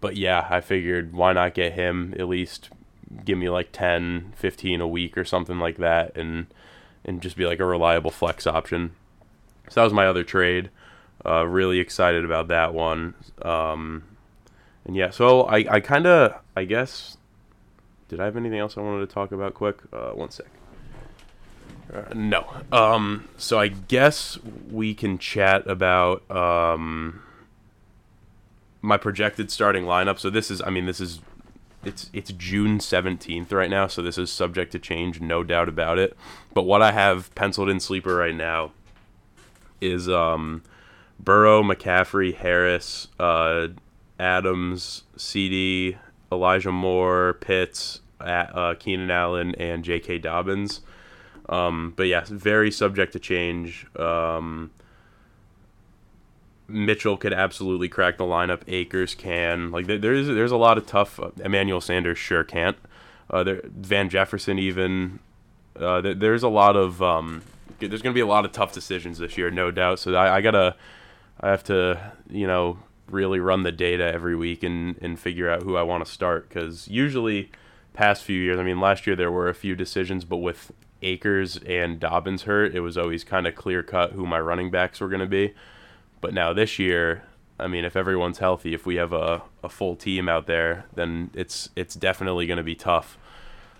but 0.00 0.16
yeah, 0.16 0.46
I 0.50 0.60
figured 0.60 1.12
why 1.12 1.32
not 1.32 1.54
get 1.54 1.72
him 1.72 2.14
at 2.18 2.28
least 2.28 2.70
give 3.24 3.38
me 3.38 3.48
like 3.48 3.70
10, 3.72 4.34
15 4.36 4.80
a 4.80 4.88
week 4.88 5.16
or 5.16 5.24
something 5.24 5.58
like 5.58 5.76
that, 5.78 6.16
and 6.16 6.46
and 7.04 7.22
just 7.22 7.36
be 7.36 7.46
like 7.46 7.60
a 7.60 7.64
reliable 7.64 8.10
flex 8.10 8.46
option. 8.46 8.92
So 9.68 9.80
that 9.80 9.84
was 9.84 9.92
my 9.92 10.06
other 10.06 10.24
trade. 10.24 10.70
Uh, 11.24 11.44
really 11.46 11.78
excited 11.78 12.24
about 12.24 12.48
that 12.48 12.74
one. 12.74 13.14
Um, 13.42 14.04
and 14.84 14.94
yeah, 14.94 15.10
so 15.10 15.42
I, 15.42 15.64
I 15.68 15.80
kind 15.80 16.06
of, 16.06 16.34
I 16.56 16.64
guess, 16.64 17.16
did 18.08 18.20
I 18.20 18.24
have 18.24 18.36
anything 18.36 18.58
else 18.58 18.76
I 18.76 18.80
wanted 18.80 19.08
to 19.08 19.12
talk 19.12 19.32
about 19.32 19.54
quick? 19.54 19.78
Uh, 19.92 20.10
one 20.10 20.30
sec. 20.30 20.46
Uh, 21.92 22.02
no. 22.14 22.46
Um, 22.70 23.28
so 23.36 23.58
I 23.58 23.68
guess 23.68 24.38
we 24.70 24.94
can 24.94 25.18
chat 25.18 25.66
about 25.68 26.28
um, 26.30 27.22
my 28.82 28.96
projected 28.96 29.50
starting 29.50 29.84
lineup. 29.84 30.18
So 30.18 30.30
this 30.30 30.50
is, 30.50 30.62
I 30.62 30.70
mean, 30.70 30.86
this 30.86 31.00
is, 31.00 31.20
it's 31.84 32.10
it's 32.12 32.32
June 32.32 32.80
seventeenth 32.80 33.52
right 33.52 33.70
now, 33.70 33.86
so 33.86 34.02
this 34.02 34.18
is 34.18 34.30
subject 34.30 34.72
to 34.72 34.78
change, 34.78 35.20
no 35.20 35.44
doubt 35.44 35.68
about 35.68 35.98
it. 35.98 36.16
But 36.52 36.62
what 36.62 36.82
I 36.82 36.90
have 36.90 37.32
penciled 37.36 37.68
in 37.68 37.78
sleeper 37.78 38.16
right 38.16 38.34
now 38.34 38.72
is 39.80 40.08
um, 40.08 40.62
Burrow, 41.20 41.62
McCaffrey, 41.62 42.34
Harris, 42.34 43.08
uh, 43.20 43.68
Adams, 44.18 45.04
CD, 45.16 45.96
Elijah 46.32 46.72
Moore, 46.72 47.34
Pitts, 47.40 48.00
uh, 48.20 48.74
Keenan 48.78 49.10
Allen, 49.10 49.54
and 49.54 49.84
J.K. 49.84 50.18
Dobbins. 50.18 50.80
Um, 51.48 51.92
but 51.96 52.08
yeah, 52.08 52.24
very 52.26 52.70
subject 52.70 53.12
to 53.12 53.20
change. 53.20 53.86
Um, 53.96 54.70
Mitchell 56.68 57.16
could 57.16 57.32
absolutely 57.32 57.88
crack 57.88 58.18
the 58.18 58.24
lineup. 58.24 58.62
Akers 58.66 59.14
can. 59.14 59.70
Like 59.70 59.86
there, 59.86 59.98
there's 59.98 60.26
there's 60.26 60.52
a 60.52 60.56
lot 60.56 60.78
of 60.78 60.86
tough. 60.86 61.20
Uh, 61.20 61.30
Emmanuel 61.44 61.80
Sanders 61.80 62.18
sure 62.18 62.44
can't. 62.44 62.76
Uh, 63.30 63.44
there, 63.44 63.60
Van 63.64 64.08
Jefferson 64.08 64.58
even. 64.58 65.18
Uh, 65.78 66.00
there, 66.00 66.14
there's 66.14 66.42
a 66.42 66.48
lot 66.48 66.76
of 66.76 67.02
um, 67.02 67.42
there's 67.78 68.02
going 68.02 68.12
to 68.12 68.18
be 68.18 68.20
a 68.20 68.26
lot 68.26 68.44
of 68.44 68.52
tough 68.52 68.72
decisions 68.72 69.18
this 69.18 69.36
year, 69.36 69.50
no 69.50 69.70
doubt. 69.70 69.98
So 69.98 70.14
I, 70.14 70.36
I 70.36 70.40
gotta 70.40 70.76
I 71.40 71.50
have 71.50 71.64
to 71.64 72.12
you 72.28 72.46
know 72.46 72.78
really 73.08 73.38
run 73.38 73.62
the 73.62 73.72
data 73.72 74.04
every 74.04 74.36
week 74.36 74.62
and 74.62 74.96
and 75.00 75.18
figure 75.18 75.48
out 75.48 75.62
who 75.62 75.76
I 75.76 75.82
want 75.82 76.04
to 76.04 76.10
start 76.10 76.48
because 76.48 76.88
usually 76.88 77.50
past 77.92 78.24
few 78.24 78.40
years, 78.40 78.58
I 78.58 78.62
mean 78.62 78.80
last 78.80 79.06
year 79.06 79.16
there 79.16 79.30
were 79.30 79.48
a 79.48 79.54
few 79.54 79.74
decisions, 79.74 80.24
but 80.24 80.38
with 80.38 80.72
Akers 81.02 81.58
and 81.58 82.00
Dobbins 82.00 82.42
hurt, 82.42 82.74
it 82.74 82.80
was 82.80 82.98
always 82.98 83.22
kind 83.22 83.46
of 83.46 83.54
clear 83.54 83.82
cut 83.82 84.12
who 84.12 84.26
my 84.26 84.40
running 84.40 84.70
backs 84.70 85.00
were 85.00 85.08
going 85.08 85.20
to 85.20 85.26
be. 85.26 85.54
But 86.20 86.34
now 86.34 86.52
this 86.52 86.78
year, 86.78 87.22
I 87.58 87.66
mean, 87.66 87.84
if 87.84 87.96
everyone's 87.96 88.38
healthy, 88.38 88.74
if 88.74 88.86
we 88.86 88.96
have 88.96 89.12
a, 89.12 89.42
a 89.62 89.68
full 89.68 89.96
team 89.96 90.28
out 90.28 90.46
there, 90.46 90.86
then 90.94 91.30
it's 91.34 91.70
it's 91.76 91.94
definitely 91.94 92.46
going 92.46 92.58
to 92.58 92.62
be 92.62 92.74
tough 92.74 93.18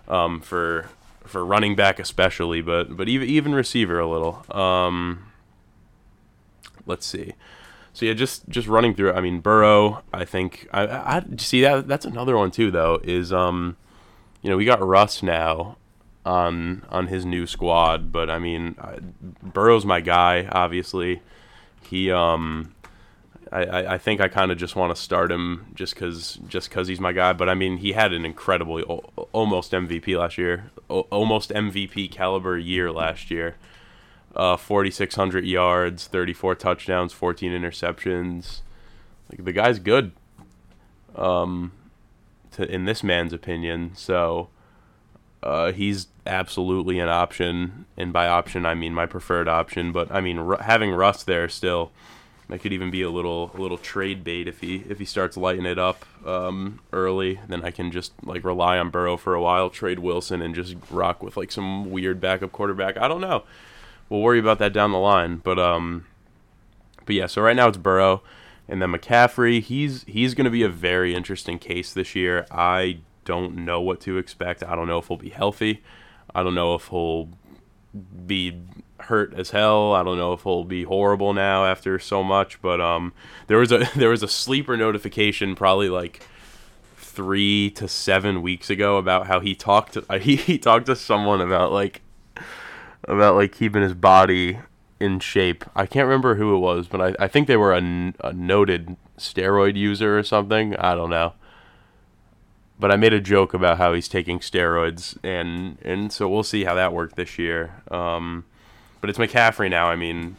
um, 0.07 0.41
for 0.41 0.89
for 1.25 1.45
running 1.45 1.75
back 1.75 1.99
especially, 1.99 2.61
but 2.61 2.95
but 2.95 3.07
even 3.07 3.27
even 3.27 3.53
receiver 3.53 3.99
a 3.99 4.07
little. 4.07 4.45
Um, 4.55 5.31
let's 6.85 7.05
see. 7.05 7.33
So 7.93 8.05
yeah, 8.05 8.13
just 8.13 8.47
just 8.49 8.67
running 8.67 8.93
through. 8.93 9.13
I 9.13 9.21
mean, 9.21 9.39
Burrow. 9.39 10.03
I 10.13 10.25
think 10.25 10.67
I, 10.71 10.87
I 10.87 11.23
see 11.37 11.61
that 11.61 11.87
that's 11.87 12.05
another 12.05 12.37
one 12.37 12.51
too. 12.51 12.71
Though 12.71 12.99
is 13.03 13.33
um, 13.33 13.77
you 14.41 14.49
know, 14.49 14.57
we 14.57 14.65
got 14.65 14.85
Russ 14.85 15.21
now 15.21 15.77
on 16.25 16.85
on 16.89 17.07
his 17.07 17.25
new 17.25 17.47
squad, 17.47 18.11
but 18.11 18.29
I 18.29 18.39
mean, 18.39 18.75
Burrow's 19.41 19.85
my 19.85 20.01
guy. 20.01 20.47
Obviously, 20.51 21.21
he 21.89 22.11
um, 22.11 22.73
I, 23.51 23.93
I 23.93 23.97
think 23.97 24.21
I 24.21 24.27
kind 24.27 24.51
of 24.51 24.57
just 24.57 24.75
want 24.75 24.95
to 24.95 25.01
start 25.01 25.31
him 25.31 25.67
just 25.73 25.93
because 25.93 26.37
just 26.47 26.71
cause 26.71 26.87
he's 26.87 26.99
my 26.99 27.13
guy. 27.13 27.33
But 27.33 27.49
I 27.49 27.53
mean, 27.53 27.77
he 27.77 27.93
had 27.93 28.13
an 28.13 28.25
incredible, 28.25 29.03
almost 29.31 29.71
MVP 29.71 30.17
last 30.17 30.37
year, 30.37 30.71
almost 30.89 31.51
MVP 31.51 32.11
caliber 32.11 32.57
year 32.57 32.91
last 32.91 33.31
year. 33.31 33.55
Uh, 34.35 34.55
4,600 34.55 35.45
yards, 35.45 36.05
34 36.07 36.55
touchdowns, 36.55 37.11
14 37.11 37.51
interceptions. 37.51 38.61
Like 39.31 39.45
the 39.45 39.51
guy's 39.51 39.79
good. 39.79 40.11
Um, 41.15 41.71
to 42.51 42.71
in 42.71 42.85
this 42.85 43.03
man's 43.03 43.33
opinion, 43.33 43.91
so 43.95 44.49
uh, 45.43 45.71
he's 45.71 46.07
absolutely 46.25 46.99
an 46.99 47.09
option, 47.09 47.85
and 47.95 48.11
by 48.11 48.27
option 48.27 48.65
I 48.65 48.75
mean 48.75 48.93
my 48.93 49.05
preferred 49.05 49.47
option. 49.47 49.91
But 49.91 50.11
I 50.11 50.21
mean 50.21 50.39
r- 50.39 50.61
having 50.61 50.91
Russ 50.91 51.23
there 51.23 51.47
still, 51.49 51.91
that 52.49 52.59
could 52.59 52.73
even 52.73 52.89
be 52.89 53.01
a 53.01 53.09
little 53.09 53.51
a 53.53 53.61
little 53.61 53.77
trade 53.77 54.23
bait 54.23 54.47
if 54.47 54.61
he 54.61 54.83
if 54.89 54.99
he 54.99 55.05
starts 55.05 55.37
lighting 55.37 55.65
it 55.65 55.77
up 55.77 56.05
um, 56.25 56.79
early. 56.93 57.39
Then 57.47 57.63
I 57.63 57.71
can 57.71 57.91
just 57.91 58.13
like 58.23 58.43
rely 58.43 58.77
on 58.77 58.89
Burrow 58.89 59.17
for 59.17 59.33
a 59.33 59.41
while, 59.41 59.69
trade 59.69 59.99
Wilson, 59.99 60.41
and 60.41 60.55
just 60.55 60.75
rock 60.89 61.21
with 61.21 61.37
like 61.37 61.51
some 61.51 61.91
weird 61.91 62.19
backup 62.19 62.51
quarterback. 62.51 62.97
I 62.97 63.07
don't 63.07 63.21
know. 63.21 63.43
We'll 64.09 64.21
worry 64.21 64.39
about 64.39 64.59
that 64.59 64.73
down 64.73 64.91
the 64.91 64.97
line. 64.97 65.37
But 65.37 65.59
um, 65.59 66.05
but 67.05 67.15
yeah. 67.15 67.27
So 67.27 67.41
right 67.41 67.55
now 67.55 67.67
it's 67.67 67.77
Burrow. 67.77 68.21
And 68.69 68.81
then 68.81 68.91
McCaffrey, 68.91 69.61
he's 69.61 70.03
he's 70.03 70.33
going 70.33 70.45
to 70.45 70.51
be 70.51 70.63
a 70.63 70.69
very 70.69 71.15
interesting 71.15 71.57
case 71.57 71.93
this 71.93 72.15
year. 72.15 72.45
I 72.51 72.99
don't 73.27 73.57
know 73.57 73.81
what 73.81 73.99
to 73.99 74.17
expect. 74.17 74.63
I 74.63 74.73
don't 74.73 74.87
know 74.87 74.99
if 74.99 75.09
he'll 75.09 75.17
be 75.17 75.29
healthy. 75.29 75.83
I 76.33 76.43
don't 76.43 76.55
know 76.55 76.75
if 76.75 76.87
he'll 76.87 77.29
be 78.25 78.57
hurt 79.01 79.33
as 79.33 79.49
hell. 79.49 79.93
I 79.93 80.01
don't 80.01 80.17
know 80.17 80.31
if 80.31 80.43
he'll 80.43 80.63
be 80.63 80.83
horrible 80.83 81.33
now 81.33 81.65
after 81.65 81.99
so 81.99 82.23
much, 82.23 82.61
but 82.61 82.79
um, 82.79 83.11
there 83.47 83.57
was 83.57 83.71
a 83.71 83.89
there 83.95 84.09
was 84.09 84.23
a 84.23 84.29
sleeper 84.29 84.77
notification 84.77 85.55
probably 85.55 85.89
like 85.89 86.25
three 86.95 87.69
to 87.71 87.87
seven 87.87 88.41
weeks 88.41 88.69
ago 88.69 88.97
about 88.97 89.27
how 89.27 89.41
he 89.41 89.53
talked 89.53 89.93
to 89.93 90.19
he, 90.19 90.37
he 90.37 90.57
talked 90.57 90.85
to 90.85 90.95
someone 90.95 91.41
about 91.41 91.73
like 91.73 92.01
about 93.03 93.35
like 93.35 93.51
keeping 93.51 93.81
his 93.81 93.93
body 93.93 94.59
in 95.01 95.19
shape. 95.19 95.65
I 95.75 95.85
can't 95.85 96.07
remember 96.07 96.35
who 96.35 96.55
it 96.55 96.59
was, 96.59 96.87
but 96.87 97.01
I, 97.01 97.25
I 97.25 97.27
think 97.27 97.47
they 97.47 97.57
were 97.57 97.73
a, 97.73 98.13
a 98.21 98.33
noted 98.33 98.95
steroid 99.17 99.75
user 99.75 100.17
or 100.17 100.23
something. 100.23 100.77
I 100.77 100.95
don't 100.95 101.09
know 101.09 101.33
but 102.79 102.91
I 102.91 102.95
made 102.95 103.13
a 103.13 103.21
joke 103.21 103.53
about 103.53 103.77
how 103.77 103.93
he's 103.93 104.07
taking 104.07 104.39
steroids, 104.39 105.17
and 105.23 105.77
and 105.81 106.11
so 106.11 106.29
we'll 106.29 106.43
see 106.43 106.63
how 106.63 106.75
that 106.75 106.93
worked 106.93 107.15
this 107.15 107.37
year. 107.37 107.81
Um, 107.89 108.45
but 109.01 109.09
it's 109.09 109.19
McCaffrey 109.19 109.69
now. 109.69 109.87
I 109.87 109.95
mean, 109.95 110.37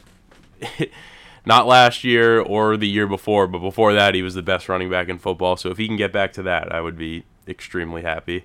not 1.46 1.66
last 1.66 2.04
year 2.04 2.40
or 2.40 2.76
the 2.76 2.88
year 2.88 3.06
before, 3.06 3.46
but 3.46 3.58
before 3.58 3.92
that, 3.92 4.14
he 4.14 4.22
was 4.22 4.34
the 4.34 4.42
best 4.42 4.68
running 4.68 4.90
back 4.90 5.08
in 5.08 5.18
football. 5.18 5.56
So 5.56 5.70
if 5.70 5.78
he 5.78 5.86
can 5.86 5.96
get 5.96 6.12
back 6.12 6.32
to 6.34 6.42
that, 6.44 6.72
I 6.72 6.80
would 6.80 6.96
be 6.96 7.24
extremely 7.46 8.02
happy. 8.02 8.44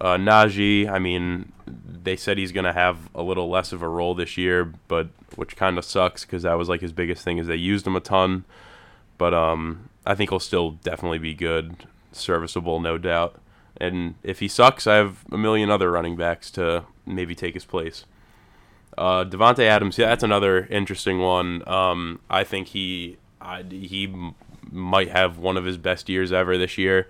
Uh, 0.00 0.16
Najee, 0.16 0.88
I 0.88 0.98
mean, 0.98 1.52
they 1.66 2.16
said 2.16 2.36
he's 2.36 2.52
to 2.52 2.72
have 2.72 3.08
a 3.14 3.22
little 3.22 3.48
less 3.48 3.72
of 3.72 3.82
a 3.82 3.88
role 3.88 4.14
this 4.14 4.36
year, 4.36 4.72
but 4.88 5.08
which 5.36 5.56
kind 5.56 5.78
of 5.78 5.84
sucks 5.84 6.24
because 6.24 6.42
that 6.42 6.54
was 6.54 6.68
like 6.68 6.80
his 6.82 6.92
biggest 6.92 7.24
thing 7.24 7.38
is 7.38 7.46
they 7.46 7.56
used 7.56 7.86
him 7.86 7.96
a 7.96 8.00
ton. 8.00 8.44
But 9.18 9.32
um, 9.32 9.88
I 10.04 10.14
think 10.14 10.30
he'll 10.30 10.38
still 10.38 10.72
definitely 10.72 11.18
be 11.18 11.32
good 11.32 11.86
serviceable, 12.18 12.80
no 12.80 12.98
doubt. 12.98 13.40
And 13.78 14.14
if 14.22 14.40
he 14.40 14.48
sucks, 14.48 14.86
I 14.86 14.96
have 14.96 15.24
a 15.30 15.38
million 15.38 15.70
other 15.70 15.90
running 15.90 16.16
backs 16.16 16.50
to 16.52 16.84
maybe 17.04 17.34
take 17.34 17.54
his 17.54 17.64
place. 17.64 18.04
Uh, 18.96 19.24
Davante 19.24 19.60
Adams, 19.60 19.98
yeah, 19.98 20.08
that's 20.08 20.24
another 20.24 20.66
interesting 20.70 21.18
one. 21.20 21.66
Um, 21.68 22.20
I 22.30 22.44
think 22.44 22.68
he 22.68 23.18
I, 23.40 23.62
he 23.62 24.14
might 24.70 25.10
have 25.10 25.38
one 25.38 25.56
of 25.56 25.64
his 25.64 25.76
best 25.76 26.08
years 26.08 26.32
ever 26.32 26.56
this 26.56 26.78
year. 26.78 27.08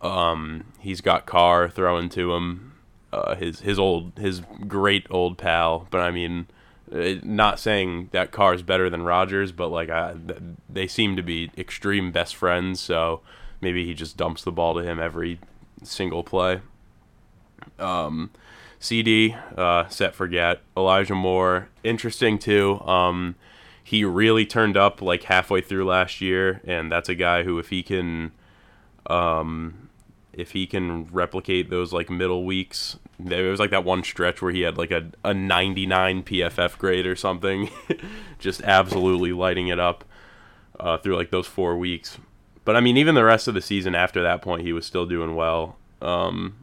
Um, 0.00 0.64
he's 0.78 1.00
got 1.00 1.26
Carr 1.26 1.68
throwing 1.68 2.08
to 2.10 2.34
him, 2.34 2.74
uh, 3.12 3.34
his 3.34 3.60
his 3.60 3.78
old 3.78 4.12
his 4.18 4.42
great 4.68 5.06
old 5.10 5.38
pal. 5.38 5.86
But 5.90 6.00
I 6.02 6.10
mean, 6.10 6.46
uh, 6.92 7.14
not 7.22 7.58
saying 7.58 8.10
that 8.12 8.30
Carr 8.30 8.54
is 8.54 8.62
better 8.62 8.90
than 8.90 9.02
Rodgers, 9.02 9.52
but 9.52 9.68
like 9.68 9.90
I, 9.90 10.14
they 10.68 10.86
seem 10.86 11.16
to 11.16 11.22
be 11.22 11.50
extreme 11.56 12.12
best 12.12 12.36
friends. 12.36 12.80
So 12.80 13.20
maybe 13.60 13.84
he 13.84 13.94
just 13.94 14.16
dumps 14.16 14.42
the 14.42 14.52
ball 14.52 14.74
to 14.74 14.80
him 14.80 15.00
every 15.00 15.38
single 15.82 16.22
play. 16.22 16.60
Um, 17.78 18.30
CD, 18.78 19.36
uh, 19.56 19.88
set 19.88 20.14
forget. 20.14 20.62
Elijah 20.76 21.14
Moore, 21.14 21.68
interesting 21.84 22.38
too. 22.38 22.80
Um, 22.80 23.36
he 23.84 24.04
really 24.04 24.46
turned 24.46 24.76
up 24.76 25.02
like 25.02 25.24
halfway 25.24 25.60
through 25.60 25.84
last 25.84 26.20
year, 26.20 26.60
and 26.64 26.90
that's 26.90 27.08
a 27.08 27.14
guy 27.14 27.42
who, 27.42 27.58
if 27.58 27.68
he 27.68 27.82
can, 27.82 28.32
um, 29.06 29.90
if 30.32 30.52
he 30.52 30.66
can 30.66 31.06
replicate 31.06 31.70
those 31.70 31.92
like 31.92 32.08
middle 32.08 32.44
weeks, 32.44 32.98
there 33.18 33.50
was 33.50 33.60
like 33.60 33.70
that 33.70 33.84
one 33.84 34.02
stretch 34.02 34.40
where 34.40 34.52
he 34.52 34.62
had 34.62 34.78
like 34.78 34.90
a, 34.90 35.10
a 35.24 35.34
99 35.34 36.22
PFF 36.22 36.78
grade 36.78 37.06
or 37.06 37.16
something, 37.16 37.68
just 38.38 38.62
absolutely 38.62 39.32
lighting 39.32 39.68
it 39.68 39.78
up 39.78 40.04
uh, 40.78 40.96
through 40.98 41.16
like 41.16 41.30
those 41.30 41.46
four 41.46 41.76
weeks. 41.76 42.18
But 42.64 42.76
I 42.76 42.80
mean, 42.80 42.96
even 42.96 43.14
the 43.14 43.24
rest 43.24 43.48
of 43.48 43.54
the 43.54 43.60
season 43.60 43.94
after 43.94 44.22
that 44.22 44.42
point, 44.42 44.62
he 44.62 44.72
was 44.72 44.86
still 44.86 45.06
doing 45.06 45.34
well. 45.34 45.76
Um, 46.02 46.56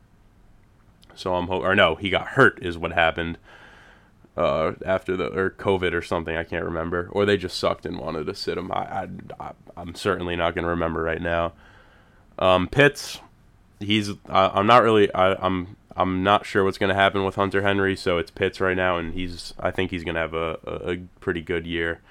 so 1.16 1.36
I'm 1.36 1.48
ho- 1.48 1.62
or 1.62 1.76
no, 1.76 1.96
he 1.96 2.10
got 2.10 2.30
hurt 2.30 2.60
is 2.62 2.78
what 2.78 2.92
happened 2.92 3.38
uh, 4.38 4.74
after 4.86 5.18
the 5.18 5.28
or 5.38 5.50
COVID 5.50 5.94
or 5.94 6.02
something. 6.02 6.38
I 6.38 6.44
can't 6.44 6.64
remember, 6.64 7.10
or 7.12 7.26
they 7.26 7.38
just 7.38 7.58
sucked 7.58 7.86
and 7.86 7.98
wanted 7.98 8.28
to 8.28 8.36
sit 8.36 8.58
him. 8.58 8.72
I, 8.72 9.08
I 9.40 9.52
I'm 9.76 9.96
certainly 9.96 10.36
not 10.36 10.54
going 10.54 10.64
to 10.64 10.70
remember 10.70 11.02
right 11.02 11.22
now. 11.22 11.54
Um, 12.38 12.68
Pitts, 12.68 13.20
he's 13.80 14.12
I, 14.30 14.50
I'm 14.54 14.68
not 14.68 14.84
really 14.84 15.14
I, 15.14 15.34
I'm 15.34 15.76
I'm 15.96 16.24
not 16.24 16.46
sure 16.46 16.64
what's 16.64 16.78
going 16.78 16.90
to 16.90 16.96
happen 16.96 17.26
with 17.26 17.36
Hunter 17.36 17.64
Henry, 17.64 17.96
so 17.96 18.20
it's 18.20 18.30
Pitts 18.30 18.62
right 18.62 18.78
now, 18.78 18.98
and 18.98 19.16
he's 19.16 19.56
I 19.60 19.72
think 19.72 19.90
he's 19.90 20.04
going 20.04 20.16
to 20.16 20.22
have 20.22 20.36
a, 20.36 20.60
a, 20.66 20.92
a, 20.92 20.98
pretty 21.20 21.42
good 21.42 21.66
year. 21.66 22.02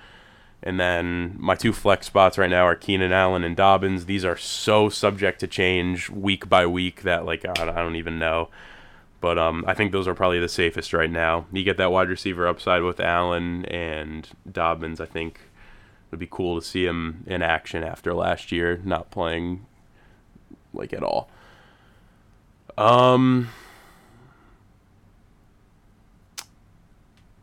And 0.63 0.81
then 0.81 1.37
my 1.39 1.55
two 1.55 1.73
flex 1.73 2.07
spots 2.07 2.39
right 2.39 2.51
now 2.51 2.67
are 2.67 2.75
Keenan 2.75 3.13
Allen 3.13 3.45
and 3.45 3.57
Dobbins. 3.57 4.07
These 4.07 4.25
are 4.25 4.37
so 4.37 4.89
subject 4.89 5.41
to 5.41 5.47
change 5.47 6.11
week 6.11 6.49
by 6.49 6.67
week 6.67 7.03
that 7.03 7.25
like 7.25 7.45
I, 7.45 7.65
don't 7.65 7.97
even 7.97 8.19
know. 8.19 8.49
But 9.21 9.39
um, 9.39 9.65
I 9.67 9.75
think 9.75 9.93
those 9.93 10.09
are 10.09 10.15
probably 10.15 10.41
the 10.41 10.49
safest 10.49 10.93
right 10.93 11.11
now. 11.11 11.47
You 11.53 11.63
get 11.63 11.77
that 11.77 11.93
wide 11.93 12.09
receiver 12.09 12.47
upside 12.47 12.83
with 12.83 13.01
Allen 13.01 13.65
and 13.67 14.29
Dobbins. 14.51 15.01
I 15.01 15.07
think 15.07 15.35
it 15.35 16.13
would 16.13 16.21
be 16.21 16.29
cool 16.31 16.61
to 16.61 16.67
see 16.67 16.85
him 16.85 17.25
in 17.27 17.43
action 17.43 17.83
after 17.83 18.15
last 18.15 18.51
year 18.51 18.81
not 18.85 19.11
playing 19.11 19.67
like 20.73 20.93
at 20.93 21.03
all. 21.03 21.29
Um, 22.79 23.49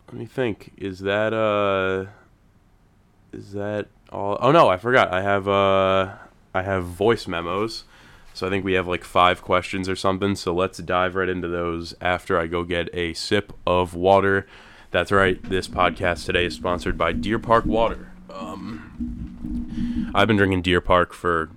let 0.08 0.18
me 0.18 0.26
think. 0.26 0.74
Is 0.78 1.00
that 1.00 1.34
uh, 1.34 2.12
is 3.34 3.54
that 3.54 3.88
all? 4.12 4.38
Oh 4.40 4.52
no, 4.52 4.70
I 4.70 4.78
forgot. 4.78 5.14
I 5.14 5.22
have 5.22 5.48
uh, 5.48 6.14
I 6.54 6.62
have 6.62 6.86
voice 6.86 7.28
memos. 7.28 7.84
So 8.36 8.48
I 8.48 8.50
think 8.50 8.66
we 8.66 8.74
have 8.74 8.88
like 8.88 9.04
five 9.04 9.42
questions 9.42 9.88
or 9.88 9.96
something. 9.96 10.36
So 10.36 10.54
let's 10.54 10.80
dive 10.80 11.16
right 11.16 11.30
into 11.30 11.48
those 11.48 11.94
after 12.02 12.40
I 12.40 12.48
go 12.48 12.64
get 12.64 12.90
a 12.94 13.14
sip 13.14 13.54
of 13.68 13.94
water. 13.94 14.48
That's 14.90 15.12
right. 15.12 15.42
This 15.44 15.68
podcast 15.68 16.26
today 16.26 16.46
is 16.46 16.56
sponsored 16.56 16.98
by 16.98 17.14
Deer 17.14 17.38
Park 17.38 17.66
Water. 17.66 18.12
Um, 18.32 20.12
I've 20.16 20.28
been 20.28 20.38
drinking 20.38 20.64
Deer 20.64 20.82
Park 20.82 21.14
for 21.14 21.52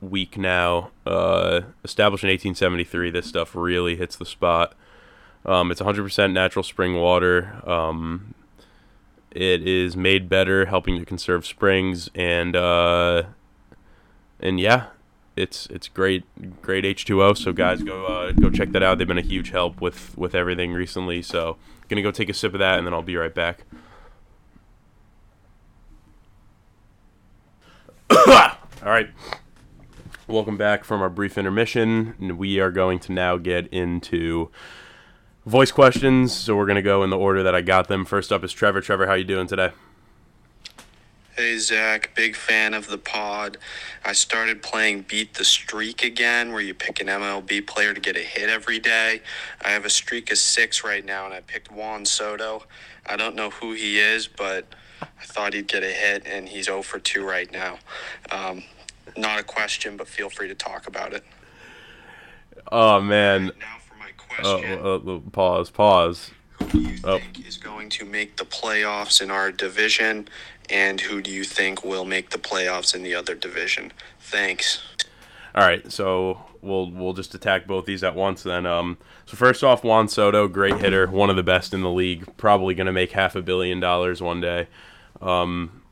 week 0.00 0.36
now. 0.36 0.90
Uh, 1.06 1.62
established 1.82 2.24
in 2.24 2.28
1873, 2.28 3.10
this 3.10 3.26
stuff 3.26 3.54
really 3.54 3.96
hits 3.96 4.16
the 4.16 4.26
spot. 4.26 4.74
Um, 5.46 5.70
it's 5.70 5.80
100% 5.80 6.32
natural 6.32 6.62
spring 6.62 6.94
water. 6.94 7.62
Um, 7.66 8.34
it 9.30 9.66
is 9.66 9.96
made 9.96 10.28
better, 10.28 10.66
helping 10.66 10.98
to 10.98 11.04
conserve 11.04 11.46
springs, 11.46 12.10
and 12.14 12.56
uh, 12.56 13.24
and 14.40 14.58
yeah, 14.58 14.86
it's 15.36 15.66
it's 15.66 15.88
great, 15.88 16.24
great 16.62 16.84
H2O. 16.84 17.36
So 17.36 17.52
guys, 17.52 17.82
go 17.82 18.06
uh, 18.06 18.32
go 18.32 18.50
check 18.50 18.72
that 18.72 18.82
out. 18.82 18.98
They've 18.98 19.06
been 19.06 19.18
a 19.18 19.22
huge 19.22 19.50
help 19.50 19.80
with 19.80 20.16
with 20.16 20.34
everything 20.34 20.72
recently. 20.72 21.22
So 21.22 21.56
gonna 21.88 22.02
go 22.02 22.10
take 22.10 22.28
a 22.28 22.34
sip 22.34 22.54
of 22.54 22.60
that, 22.60 22.78
and 22.78 22.86
then 22.86 22.94
I'll 22.94 23.02
be 23.02 23.16
right 23.16 23.34
back. 23.34 23.64
All 28.26 28.56
right. 28.84 29.10
Welcome 30.26 30.58
back 30.58 30.84
from 30.84 31.00
our 31.00 31.08
brief 31.08 31.38
intermission. 31.38 32.36
We 32.36 32.60
are 32.60 32.70
going 32.70 32.98
to 33.00 33.12
now 33.12 33.38
get 33.38 33.66
into 33.68 34.50
voice 35.48 35.72
questions. 35.72 36.32
So 36.32 36.54
we're 36.54 36.66
going 36.66 36.76
to 36.76 36.82
go 36.82 37.02
in 37.02 37.10
the 37.10 37.18
order 37.18 37.42
that 37.42 37.54
I 37.54 37.62
got 37.62 37.88
them. 37.88 38.04
First 38.04 38.30
up 38.30 38.44
is 38.44 38.52
Trevor. 38.52 38.80
Trevor, 38.80 39.06
how 39.06 39.14
you 39.14 39.24
doing 39.24 39.46
today? 39.46 39.70
Hey 41.36 41.56
Zach, 41.58 42.16
big 42.16 42.34
fan 42.34 42.74
of 42.74 42.88
the 42.88 42.98
pod. 42.98 43.58
I 44.04 44.12
started 44.12 44.60
playing 44.60 45.02
Beat 45.02 45.34
the 45.34 45.44
Streak 45.44 46.02
again, 46.02 46.50
where 46.50 46.60
you 46.60 46.74
pick 46.74 47.00
an 47.00 47.06
MLB 47.06 47.64
player 47.64 47.94
to 47.94 48.00
get 48.00 48.16
a 48.16 48.20
hit 48.20 48.50
every 48.50 48.80
day. 48.80 49.22
I 49.64 49.68
have 49.68 49.84
a 49.84 49.90
streak 49.90 50.32
of 50.32 50.38
six 50.38 50.82
right 50.82 51.04
now, 51.04 51.26
and 51.26 51.32
I 51.32 51.40
picked 51.40 51.70
Juan 51.70 52.04
Soto. 52.04 52.64
I 53.06 53.14
don't 53.16 53.36
know 53.36 53.50
who 53.50 53.72
he 53.72 54.00
is, 54.00 54.26
but 54.26 54.66
I 55.00 55.24
thought 55.24 55.54
he'd 55.54 55.68
get 55.68 55.84
a 55.84 55.92
hit, 55.92 56.26
and 56.26 56.48
he's 56.48 56.64
0 56.64 56.82
for 56.82 56.98
2 56.98 57.24
right 57.24 57.52
now. 57.52 57.78
Um, 58.32 58.64
not 59.16 59.38
a 59.38 59.44
question, 59.44 59.96
but 59.96 60.08
feel 60.08 60.30
free 60.30 60.48
to 60.48 60.56
talk 60.56 60.88
about 60.88 61.12
it. 61.12 61.22
Oh 62.72 63.00
man. 63.00 63.46
Now 63.46 63.52
my 63.52 63.54
question. 63.54 63.87
Uh, 64.44 64.96
uh, 64.96 65.18
pause. 65.32 65.70
Pause. 65.70 66.30
Who 66.58 66.66
do 66.66 66.80
you 66.80 66.98
oh. 67.04 67.18
think 67.18 67.46
is 67.46 67.56
going 67.56 67.88
to 67.90 68.04
make 68.04 68.36
the 68.36 68.44
playoffs 68.44 69.22
in 69.22 69.30
our 69.30 69.50
division, 69.52 70.28
and 70.68 71.00
who 71.00 71.22
do 71.22 71.30
you 71.30 71.44
think 71.44 71.84
will 71.84 72.04
make 72.04 72.30
the 72.30 72.38
playoffs 72.38 72.94
in 72.94 73.02
the 73.02 73.14
other 73.14 73.34
division? 73.34 73.92
Thanks. 74.20 74.82
All 75.54 75.64
right, 75.66 75.90
so 75.90 76.44
we'll 76.62 76.90
we'll 76.90 77.14
just 77.14 77.34
attack 77.34 77.66
both 77.66 77.86
these 77.86 78.04
at 78.04 78.14
once 78.14 78.42
then. 78.42 78.66
Um, 78.66 78.98
so 79.26 79.36
first 79.36 79.64
off, 79.64 79.82
Juan 79.82 80.08
Soto, 80.08 80.46
great 80.48 80.76
hitter, 80.78 81.06
one 81.06 81.30
of 81.30 81.36
the 81.36 81.42
best 81.42 81.72
in 81.72 81.82
the 81.82 81.90
league, 81.90 82.36
probably 82.36 82.74
going 82.74 82.86
to 82.86 82.92
make 82.92 83.12
half 83.12 83.34
a 83.34 83.42
billion 83.42 83.80
dollars 83.80 84.20
one 84.20 84.40
day. 84.40 84.68
Um, 85.20 85.82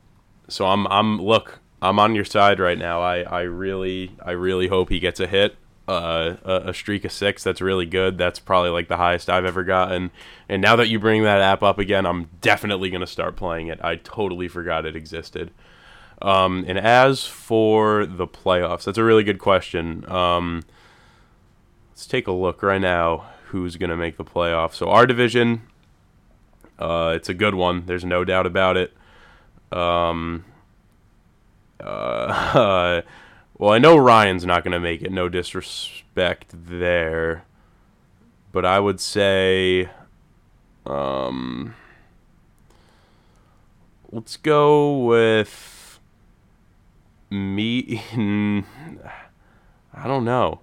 so 0.47 0.65
I'm 0.65 0.87
I'm 0.87 1.21
look, 1.21 1.59
I'm 1.81 1.99
on 1.99 2.15
your 2.15 2.25
side 2.25 2.59
right 2.59 2.77
now. 2.77 3.01
I, 3.01 3.21
I 3.21 3.41
really 3.41 4.15
I 4.23 4.31
really 4.31 4.67
hope 4.67 4.89
he 4.89 4.99
gets 4.99 5.19
a 5.19 5.27
hit. 5.27 5.55
Uh, 5.87 6.35
a, 6.43 6.73
streak 6.73 7.05
of 7.05 7.11
six 7.13 7.45
that's 7.45 7.61
really 7.61 7.85
good. 7.85 8.17
That's 8.17 8.39
probably 8.39 8.71
like 8.71 8.89
the 8.89 8.97
highest 8.97 9.29
I've 9.29 9.45
ever 9.45 9.63
gotten. 9.63 10.11
And 10.49 10.61
now 10.61 10.75
that 10.75 10.89
you 10.89 10.99
bring 10.99 11.23
that 11.23 11.39
app 11.39 11.63
up 11.63 11.79
again, 11.79 12.05
I'm 12.05 12.27
definitely 12.41 12.89
gonna 12.89 13.07
start 13.07 13.37
playing 13.37 13.67
it. 13.67 13.79
I 13.81 13.95
totally 13.95 14.49
forgot 14.49 14.85
it 14.85 14.97
existed. 14.97 15.49
Um, 16.21 16.65
and 16.67 16.77
as 16.77 17.25
for 17.25 18.05
the 18.05 18.27
playoffs, 18.27 18.83
that's 18.83 18.97
a 18.97 19.03
really 19.03 19.23
good 19.23 19.39
question. 19.39 20.03
Um, 20.11 20.63
let's 21.91 22.05
take 22.05 22.27
a 22.27 22.33
look 22.33 22.61
right 22.61 22.81
now. 22.81 23.29
Who's 23.45 23.77
gonna 23.77 23.95
make 23.95 24.17
the 24.17 24.25
playoffs? 24.25 24.73
So 24.73 24.89
our 24.89 25.05
division, 25.05 25.61
uh, 26.79 27.13
it's 27.15 27.29
a 27.29 27.33
good 27.33 27.55
one. 27.55 27.85
There's 27.85 28.03
no 28.03 28.25
doubt 28.25 28.45
about 28.45 28.75
it. 28.75 28.93
Um, 29.71 30.43
uh, 31.79 33.03
well, 33.57 33.71
I 33.71 33.79
know 33.79 33.97
Ryan's 33.97 34.45
not 34.45 34.63
going 34.63 34.73
to 34.73 34.79
make 34.79 35.01
it. 35.01 35.11
No 35.11 35.29
disrespect 35.29 36.47
there, 36.53 37.45
but 38.51 38.65
I 38.65 38.79
would 38.79 38.99
say, 38.99 39.89
um, 40.85 41.75
let's 44.11 44.37
go 44.37 44.97
with 44.97 45.99
me. 47.29 48.03
I 49.93 50.07
don't 50.07 50.25
know. 50.25 50.61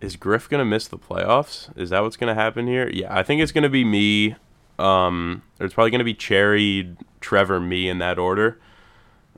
Is 0.00 0.16
Griff 0.16 0.50
gonna 0.50 0.66
miss 0.66 0.86
the 0.86 0.98
playoffs? 0.98 1.74
Is 1.78 1.88
that 1.88 2.02
what's 2.02 2.18
gonna 2.18 2.34
happen 2.34 2.66
here? 2.66 2.90
Yeah, 2.90 3.16
I 3.16 3.22
think 3.22 3.40
it's 3.40 3.52
gonna 3.52 3.70
be 3.70 3.84
me. 3.84 4.36
Um, 4.78 5.42
it's 5.58 5.72
probably 5.72 5.90
gonna 5.90 6.04
be 6.04 6.12
Cherry, 6.12 6.94
Trevor, 7.22 7.58
me 7.58 7.88
in 7.88 7.98
that 7.98 8.18
order. 8.18 8.58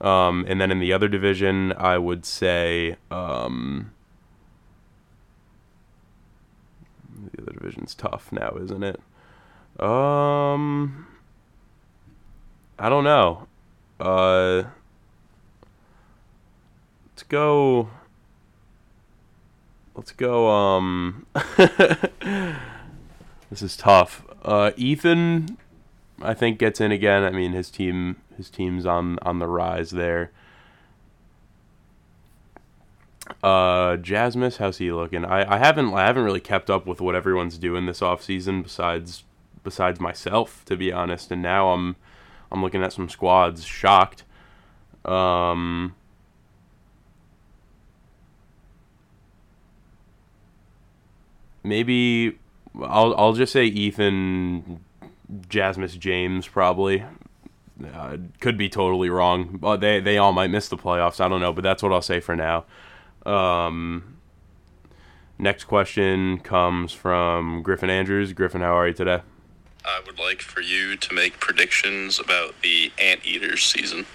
Um, 0.00 0.44
and 0.48 0.60
then 0.60 0.70
in 0.70 0.78
the 0.78 0.92
other 0.92 1.08
division, 1.08 1.72
I 1.72 1.98
would 1.98 2.26
say 2.26 2.96
um, 3.10 3.92
the 7.32 7.42
other 7.42 7.52
division's 7.52 7.94
tough 7.94 8.30
now, 8.30 8.56
isn't 8.60 8.82
it? 8.82 9.00
Um, 9.80 11.06
I 12.78 12.88
don't 12.88 13.04
know. 13.04 13.46
Uh, 13.98 14.64
let's 17.10 17.22
go. 17.28 17.90
Let's 19.94 20.12
go. 20.12 20.50
Um, 20.50 21.26
this 21.56 23.62
is 23.62 23.76
tough. 23.76 24.24
Uh, 24.44 24.72
Ethan 24.76 25.56
I 26.22 26.34
think 26.34 26.58
gets 26.58 26.80
in 26.80 26.92
again. 26.92 27.24
I 27.24 27.30
mean, 27.30 27.52
his 27.52 27.70
team 27.70 28.16
his 28.36 28.50
team's 28.50 28.86
on 28.86 29.18
on 29.22 29.38
the 29.38 29.46
rise 29.46 29.90
there. 29.90 30.30
Uh, 33.42 33.96
Jasmus, 33.96 34.58
how's 34.58 34.78
he 34.78 34.92
looking? 34.92 35.24
I, 35.24 35.54
I 35.54 35.58
haven't 35.58 35.92
I 35.94 36.06
haven't 36.06 36.24
really 36.24 36.40
kept 36.40 36.70
up 36.70 36.86
with 36.86 37.00
what 37.00 37.14
everyone's 37.14 37.58
doing 37.58 37.86
this 37.86 38.02
off 38.02 38.22
season 38.22 38.62
besides 38.62 39.24
besides 39.64 40.00
myself, 40.00 40.64
to 40.66 40.76
be 40.76 40.92
honest. 40.92 41.32
And 41.32 41.42
now 41.42 41.70
I'm 41.70 41.96
I'm 42.50 42.62
looking 42.62 42.82
at 42.82 42.92
some 42.92 43.08
squads, 43.08 43.64
shocked. 43.64 44.22
Um, 45.04 45.94
maybe 51.62 52.38
I'll 52.80 53.14
I'll 53.16 53.32
just 53.32 53.52
say 53.52 53.64
Ethan 53.64 54.84
Jasmus 55.48 55.96
James 55.96 56.46
probably. 56.46 57.04
Uh, 57.84 58.16
could 58.40 58.56
be 58.56 58.68
totally 58.68 59.10
wrong. 59.10 59.58
But 59.60 59.80
they 59.80 60.00
they 60.00 60.18
all 60.18 60.32
might 60.32 60.50
miss 60.50 60.68
the 60.68 60.76
playoffs. 60.76 61.20
I 61.20 61.28
don't 61.28 61.40
know, 61.40 61.52
but 61.52 61.62
that's 61.62 61.82
what 61.82 61.92
I'll 61.92 62.02
say 62.02 62.20
for 62.20 62.34
now. 62.34 62.64
Um, 63.26 64.16
next 65.38 65.64
question 65.64 66.38
comes 66.38 66.92
from 66.92 67.62
Griffin 67.62 67.90
Andrews. 67.90 68.32
Griffin, 68.32 68.60
how 68.60 68.76
are 68.76 68.88
you 68.88 68.94
today? 68.94 69.20
I 69.84 70.00
would 70.06 70.18
like 70.18 70.42
for 70.42 70.60
you 70.60 70.96
to 70.96 71.14
make 71.14 71.38
predictions 71.38 72.18
about 72.18 72.60
the 72.62 72.92
Anteaters 72.98 73.62
season. 73.62 74.06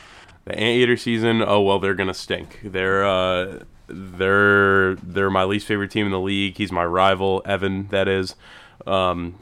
The 0.46 0.58
Anteater 0.58 0.98
season. 0.98 1.44
Oh 1.46 1.62
well, 1.62 1.80
they're 1.80 1.94
gonna 1.94 2.14
stink. 2.14 2.60
They're 2.64 3.06
uh, 3.06 3.64
they're 3.88 4.96
they're 4.96 5.30
my 5.30 5.44
least 5.44 5.68
favorite 5.68 5.92
team 5.92 6.08
in 6.08 6.12
the 6.12 6.20
league. 6.20 6.58
He's 6.58 6.72
my 6.72 6.86
rival, 6.86 7.42
Evan. 7.46 7.88
That 7.88 8.08
is. 8.08 8.36
Um, 8.88 9.36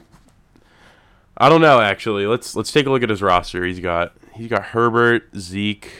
I 1.40 1.48
don't 1.48 1.62
know 1.62 1.80
actually. 1.80 2.26
Let's 2.26 2.54
let's 2.54 2.70
take 2.70 2.84
a 2.86 2.90
look 2.90 3.02
at 3.02 3.08
his 3.08 3.22
roster. 3.22 3.64
He's 3.64 3.80
got 3.80 4.12
he's 4.34 4.48
got 4.48 4.62
Herbert, 4.66 5.24
Zeke, 5.38 5.90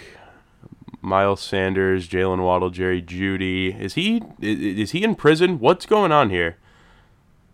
Miles 1.00 1.40
Sanders, 1.40 2.06
Jalen 2.06 2.44
Waddle, 2.44 2.68
Jerry 2.68 3.00
Jeudy. 3.00 3.80
Is 3.80 3.94
he 3.94 4.22
is, 4.38 4.90
he 4.90 5.02
in 5.02 5.14
prison? 5.14 5.58
What's 5.58 5.86
going 5.86 6.12
on 6.12 6.28
here? 6.28 6.58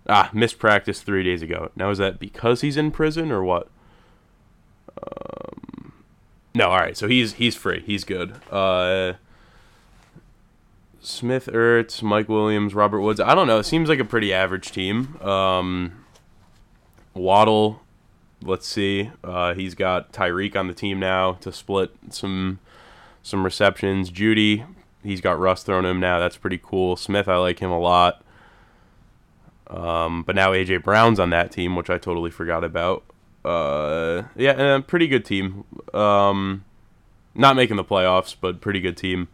Ah, 0.09 0.31
missed 0.33 0.59
practice 0.59 1.01
three 1.01 1.23
days 1.23 1.43
ago. 1.43 1.71
Now 1.77 1.91
is 1.91 1.99
that 1.99 2.19
because 2.19 2.61
he's 2.61 2.77
in 2.77 2.91
prison 2.91 3.31
or 3.31 3.45
what? 3.45 3.69
Um, 5.01 5.93
no, 6.57 6.71
all 6.71 6.79
right. 6.79 6.97
So 6.97 7.07
he's 7.07 7.35
he's 7.35 7.55
free. 7.55 7.85
He's 7.87 8.03
good. 8.03 8.35
Uh, 8.51 9.13
Smith, 11.01 11.47
Ertz, 11.53 12.03
Mike 12.03 12.29
Williams, 12.29 12.75
Robert 12.75 13.01
Woods. 13.01 13.21
I 13.21 13.37
don't 13.37 13.47
know. 13.47 13.61
It 13.61 13.65
seems 13.65 13.89
like 13.89 14.01
a 14.01 14.05
pretty 14.05 14.33
average 14.33 14.73
team. 14.73 15.21
Um, 15.23 16.06
Waddle, 17.17 17.83
let's 18.43 18.67
see. 18.67 19.11
Uh, 19.25 19.55
he's 19.55 19.75
got 19.75 20.13
Tyreek 20.13 20.57
on 20.57 20.67
the 20.69 20.75
team 20.75 20.99
now 20.99 21.33
to 21.35 21.53
split 21.53 21.91
some 22.11 22.59
some 23.23 23.45
receptions. 23.45 24.11
Jeudy, 24.11 24.65
he's 25.03 25.21
got 25.21 25.39
Russ 25.39 25.63
thrown 25.63 25.85
him 25.85 25.99
now. 25.99 26.19
That's 26.19 26.37
pretty 26.37 26.61
cool. 26.63 26.97
Smith, 26.97 27.29
I 27.29 27.37
like 27.37 27.59
him 27.59 27.71
a 27.71 27.79
lot. 27.79 28.23
Um, 29.69 30.23
but 30.23 30.37
now 30.37 30.53
AJ 30.53 30.85
Brown's 30.85 31.19
on 31.19 31.31
that 31.31 31.51
team, 31.51 31.75
which 31.75 31.91
I 31.91 31.99
totally 31.99 32.31
forgot 32.31 32.63
about. 32.63 33.03
Uh, 33.45 34.25
yeah, 34.37 34.53
and 34.53 34.61
a 34.61 34.81
pretty 34.81 35.09
good 35.09 35.25
team. 35.25 35.65
Um, 35.93 36.65
not 37.35 37.57
making 37.57 37.77
the 37.77 37.85
playoffs, 37.85 38.35
but 38.41 38.61
pretty 38.61 38.81
good 38.81 38.97
team. 38.97 39.29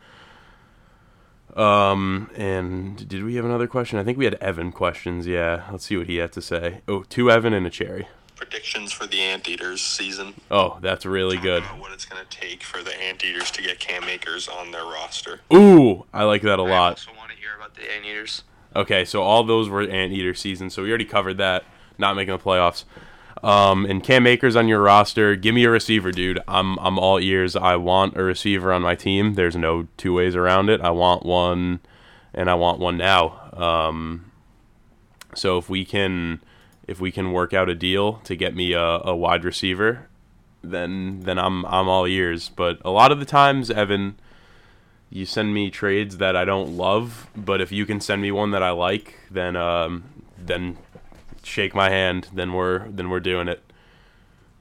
Um, 1.55 2.31
and 2.35 3.09
did 3.09 3.25
we 3.25 3.35
have 3.37 3.45
another 3.45 3.67
question? 3.67 3.99
I 3.99 4.05
think 4.05 4.17
we 4.19 4.25
had 4.25 4.35
Evan 4.35 4.73
questions. 4.73 5.27
Yeah, 5.27 5.65
let's 5.71 5.85
see 5.87 5.97
what 5.97 6.07
he 6.07 6.17
had 6.17 6.33
to 6.33 6.43
say. 6.43 6.81
Oh, 6.89 7.03
two 7.09 7.31
Evan 7.31 7.53
and 7.53 7.67
a 7.67 7.71
cherry. 7.71 8.09
Predictions 8.37 8.91
for 8.91 9.07
the 9.07 9.21
Anteaters 9.21 9.81
season. 9.83 10.35
Oh, 10.51 10.79
that's 10.81 11.07
really 11.07 11.37
good. 11.37 11.63
What 11.63 11.93
it's 11.93 12.05
going 12.05 12.25
to 12.25 12.37
take 12.37 12.63
for 12.63 12.83
the 12.83 12.99
Anteaters 13.01 13.51
to 13.53 13.63
get 13.63 13.79
Cam 13.79 14.05
Akers 14.05 14.49
on 14.49 14.71
their 14.73 14.85
roster. 14.85 15.41
Ooh, 15.55 16.07
I 16.13 16.25
like 16.25 16.43
that 16.43 16.59
a 16.59 16.63
I 16.63 16.71
lot. 16.71 16.93
also 16.93 17.11
want 17.17 17.31
to 17.31 17.37
hear 17.37 17.51
about 17.57 17.75
the 17.77 17.83
Anteaters. 17.93 18.43
Okay, 18.75 19.05
so 19.05 19.23
all 19.23 19.45
those 19.45 19.69
were 19.69 19.83
anteater 19.83 20.33
seasons, 20.33 20.73
so 20.75 20.83
we 20.83 20.89
already 20.89 21.05
covered 21.05 21.37
that. 21.37 21.65
Not 21.99 22.17
making 22.17 22.35
the 22.35 22.43
playoffs. 22.43 22.85
Um, 23.43 23.85
and 23.87 24.03
Cam 24.05 24.27
Akers 24.27 24.55
on 24.55 24.69
your 24.69 24.81
roster. 24.81 25.35
Give 25.35 25.55
me 25.55 25.65
a 25.65 25.71
receiver, 25.71 26.13
dude. 26.13 26.39
I'm 26.47 26.79
I'm 26.79 26.99
all 26.99 27.19
ears. 27.19 27.57
I 27.57 27.77
want 27.77 28.17
a 28.17 28.23
receiver 28.23 28.73
on 28.73 28.83
my 28.83 28.95
team. 28.95 29.35
There's 29.35 29.57
no 29.57 29.89
two 29.97 30.15
ways 30.15 30.37
around 30.37 30.69
it. 30.69 30.81
I 30.81 30.91
want 30.91 31.27
one, 31.27 31.81
and 32.33 32.49
I 32.49 32.55
want 32.55 32.79
one 32.79 32.97
now. 32.97 33.51
Um, 33.53 34.31
so 35.35 35.59
if 35.59 35.69
we 35.69 35.85
can 35.85 36.41
if 36.87 37.01
we 37.01 37.11
can 37.11 37.33
work 37.33 37.53
out 37.53 37.69
a 37.69 37.75
deal 37.75 38.15
to 38.25 38.37
get 38.37 38.55
me 38.55 38.73
a, 38.73 38.81
a 38.81 39.17
wide 39.17 39.45
receiver, 39.45 40.09
then 40.63 41.21
then 41.21 41.39
I'm 41.39 41.65
I'm 41.67 41.89
all 41.89 42.07
ears. 42.07 42.49
But 42.49 42.79
a 42.85 42.91
lot 42.91 43.11
of 43.11 43.19
the 43.19 43.25
times, 43.25 43.71
Evan, 43.71 44.17
you 45.11 45.27
send 45.27 45.53
me 45.53 45.71
trades 45.71 46.19
that 46.19 46.37
I 46.37 46.45
don't 46.45 46.77
love, 46.77 47.29
but 47.37 47.61
if 47.61 47.73
you 47.73 47.87
can 47.87 48.01
send 48.01 48.23
me 48.23 48.31
one 48.31 48.53
that 48.53 48.63
I 48.63 48.71
like, 48.71 49.19
then 49.31 49.57
um, 49.57 50.05
then 50.39 50.79
shake 51.43 51.75
my 51.75 51.91
hand. 51.91 52.29
Then 52.33 52.53
we're 52.53 52.89
then 52.89 53.11
we're 53.11 53.21
doing 53.21 53.49
it. 53.49 53.63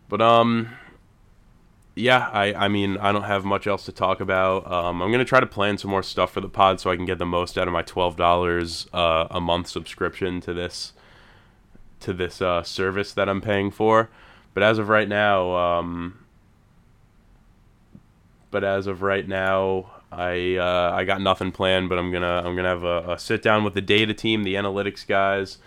But 0.09 0.21
um, 0.21 0.69
yeah, 1.95 2.29
I 2.31 2.53
I 2.53 2.67
mean 2.67 2.97
I 2.97 3.11
don't 3.11 3.23
have 3.23 3.45
much 3.45 3.67
else 3.67 3.85
to 3.85 3.91
talk 3.91 4.19
about. 4.19 4.69
Um, 4.71 5.01
I'm 5.01 5.11
gonna 5.11 5.25
try 5.25 5.39
to 5.39 5.45
plan 5.45 5.77
some 5.77 5.91
more 5.91 6.03
stuff 6.03 6.33
for 6.33 6.41
the 6.41 6.49
pod 6.49 6.79
so 6.79 6.89
I 6.89 6.95
can 6.95 7.05
get 7.05 7.17
the 7.17 7.25
most 7.25 7.57
out 7.57 7.67
of 7.67 7.73
my 7.73 7.81
twelve 7.81 8.15
dollars 8.15 8.87
uh, 8.93 9.27
a 9.29 9.41
month 9.41 9.67
subscription 9.67 10.41
to 10.41 10.53
this 10.53 10.93
to 12.01 12.13
this 12.13 12.41
uh, 12.41 12.63
service 12.63 13.13
that 13.13 13.29
I'm 13.29 13.41
paying 13.41 13.71
for. 13.71 14.09
But 14.53 14.63
as 14.63 14.79
of 14.79 14.89
right 14.89 15.07
now, 15.07 15.55
um, 15.55 16.25
but 18.51 18.63
as 18.63 18.87
of 18.87 19.01
right 19.01 19.27
now, 19.27 19.91
I 20.11 20.55
uh, 20.55 20.91
I 20.93 21.05
got 21.05 21.21
nothing 21.21 21.51
planned. 21.51 21.89
But 21.89 21.99
I'm 21.99 22.11
gonna 22.11 22.41
I'm 22.45 22.55
gonna 22.55 22.67
have 22.67 22.83
a, 22.83 23.13
a 23.13 23.19
sit 23.19 23.41
down 23.41 23.63
with 23.63 23.73
the 23.73 23.81
data 23.81 24.13
team, 24.13 24.43
the 24.43 24.55
analytics 24.55 25.07
guys, 25.07 25.57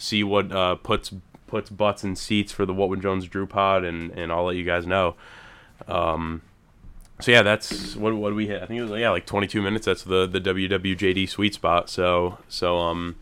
see 0.00 0.24
what 0.24 0.50
uh, 0.50 0.76
puts 0.76 1.12
puts 1.46 1.68
butts 1.68 2.02
in 2.02 2.16
seats 2.16 2.52
for 2.52 2.64
the 2.64 2.72
What 2.72 2.88
Would 2.88 3.02
Jones 3.02 3.26
Drew 3.26 3.46
pod, 3.46 3.84
and 3.84 4.10
and 4.12 4.32
I'll 4.32 4.44
let 4.44 4.56
you 4.56 4.64
guys 4.64 4.86
know. 4.86 5.14
Um, 5.86 6.42
so 7.20 7.30
yeah, 7.30 7.42
that's 7.42 7.94
what 7.96 8.14
what 8.16 8.34
we 8.34 8.46
hit? 8.46 8.62
I 8.62 8.66
think 8.66 8.80
it 8.80 8.84
was 8.84 8.98
yeah 8.98 9.10
like 9.10 9.26
22 9.26 9.60
minutes. 9.60 9.86
That's 9.86 10.02
the 10.02 10.26
the 10.26 10.40
WWJD 10.40 11.28
sweet 11.28 11.54
spot. 11.54 11.90
So 11.90 12.38
so 12.48 12.78
um, 12.78 13.16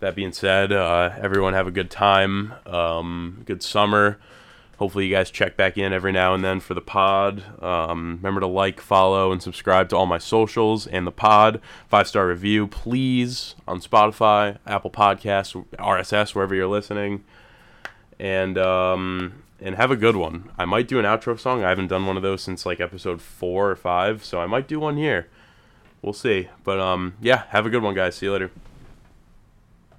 that 0.00 0.14
being 0.14 0.32
said, 0.32 0.72
uh, 0.72 1.10
everyone 1.20 1.54
have 1.54 1.66
a 1.66 1.70
good 1.70 1.90
time, 1.90 2.54
um, 2.66 3.42
good 3.46 3.62
summer. 3.62 4.18
Hopefully, 4.78 5.06
you 5.06 5.14
guys 5.14 5.30
check 5.30 5.56
back 5.56 5.78
in 5.78 5.92
every 5.92 6.12
now 6.12 6.34
and 6.34 6.44
then 6.44 6.60
for 6.60 6.74
the 6.74 6.80
pod. 6.80 7.42
Um, 7.62 8.18
remember 8.22 8.40
to 8.40 8.46
like, 8.46 8.80
follow, 8.80 9.32
and 9.32 9.42
subscribe 9.42 9.88
to 9.88 9.96
all 9.96 10.06
my 10.06 10.18
socials 10.18 10.86
and 10.86 11.06
the 11.06 11.12
pod. 11.12 11.60
Five 11.88 12.08
star 12.08 12.28
review, 12.28 12.66
please, 12.66 13.54
on 13.66 13.80
Spotify, 13.80 14.58
Apple 14.66 14.90
Podcasts, 14.90 15.64
RSS, 15.76 16.34
wherever 16.34 16.54
you're 16.54 16.66
listening. 16.66 17.24
And 18.18 18.58
um, 18.58 19.42
and 19.60 19.74
have 19.76 19.90
a 19.90 19.96
good 19.96 20.16
one. 20.16 20.50
I 20.58 20.64
might 20.64 20.88
do 20.88 20.98
an 20.98 21.04
outro 21.04 21.38
song. 21.38 21.64
I 21.64 21.70
haven't 21.70 21.88
done 21.88 22.06
one 22.06 22.16
of 22.16 22.22
those 22.22 22.42
since 22.42 22.66
like 22.66 22.80
episode 22.80 23.22
four 23.22 23.70
or 23.70 23.76
five, 23.76 24.24
so 24.24 24.40
I 24.40 24.46
might 24.46 24.68
do 24.68 24.78
one 24.78 24.96
here. 24.96 25.28
We'll 26.02 26.12
see. 26.12 26.48
But 26.64 26.78
um, 26.78 27.14
yeah, 27.20 27.44
have 27.48 27.66
a 27.66 27.70
good 27.70 27.82
one, 27.82 27.94
guys. 27.94 28.16
See 28.16 28.26
you 28.26 28.32
later. 28.32 28.50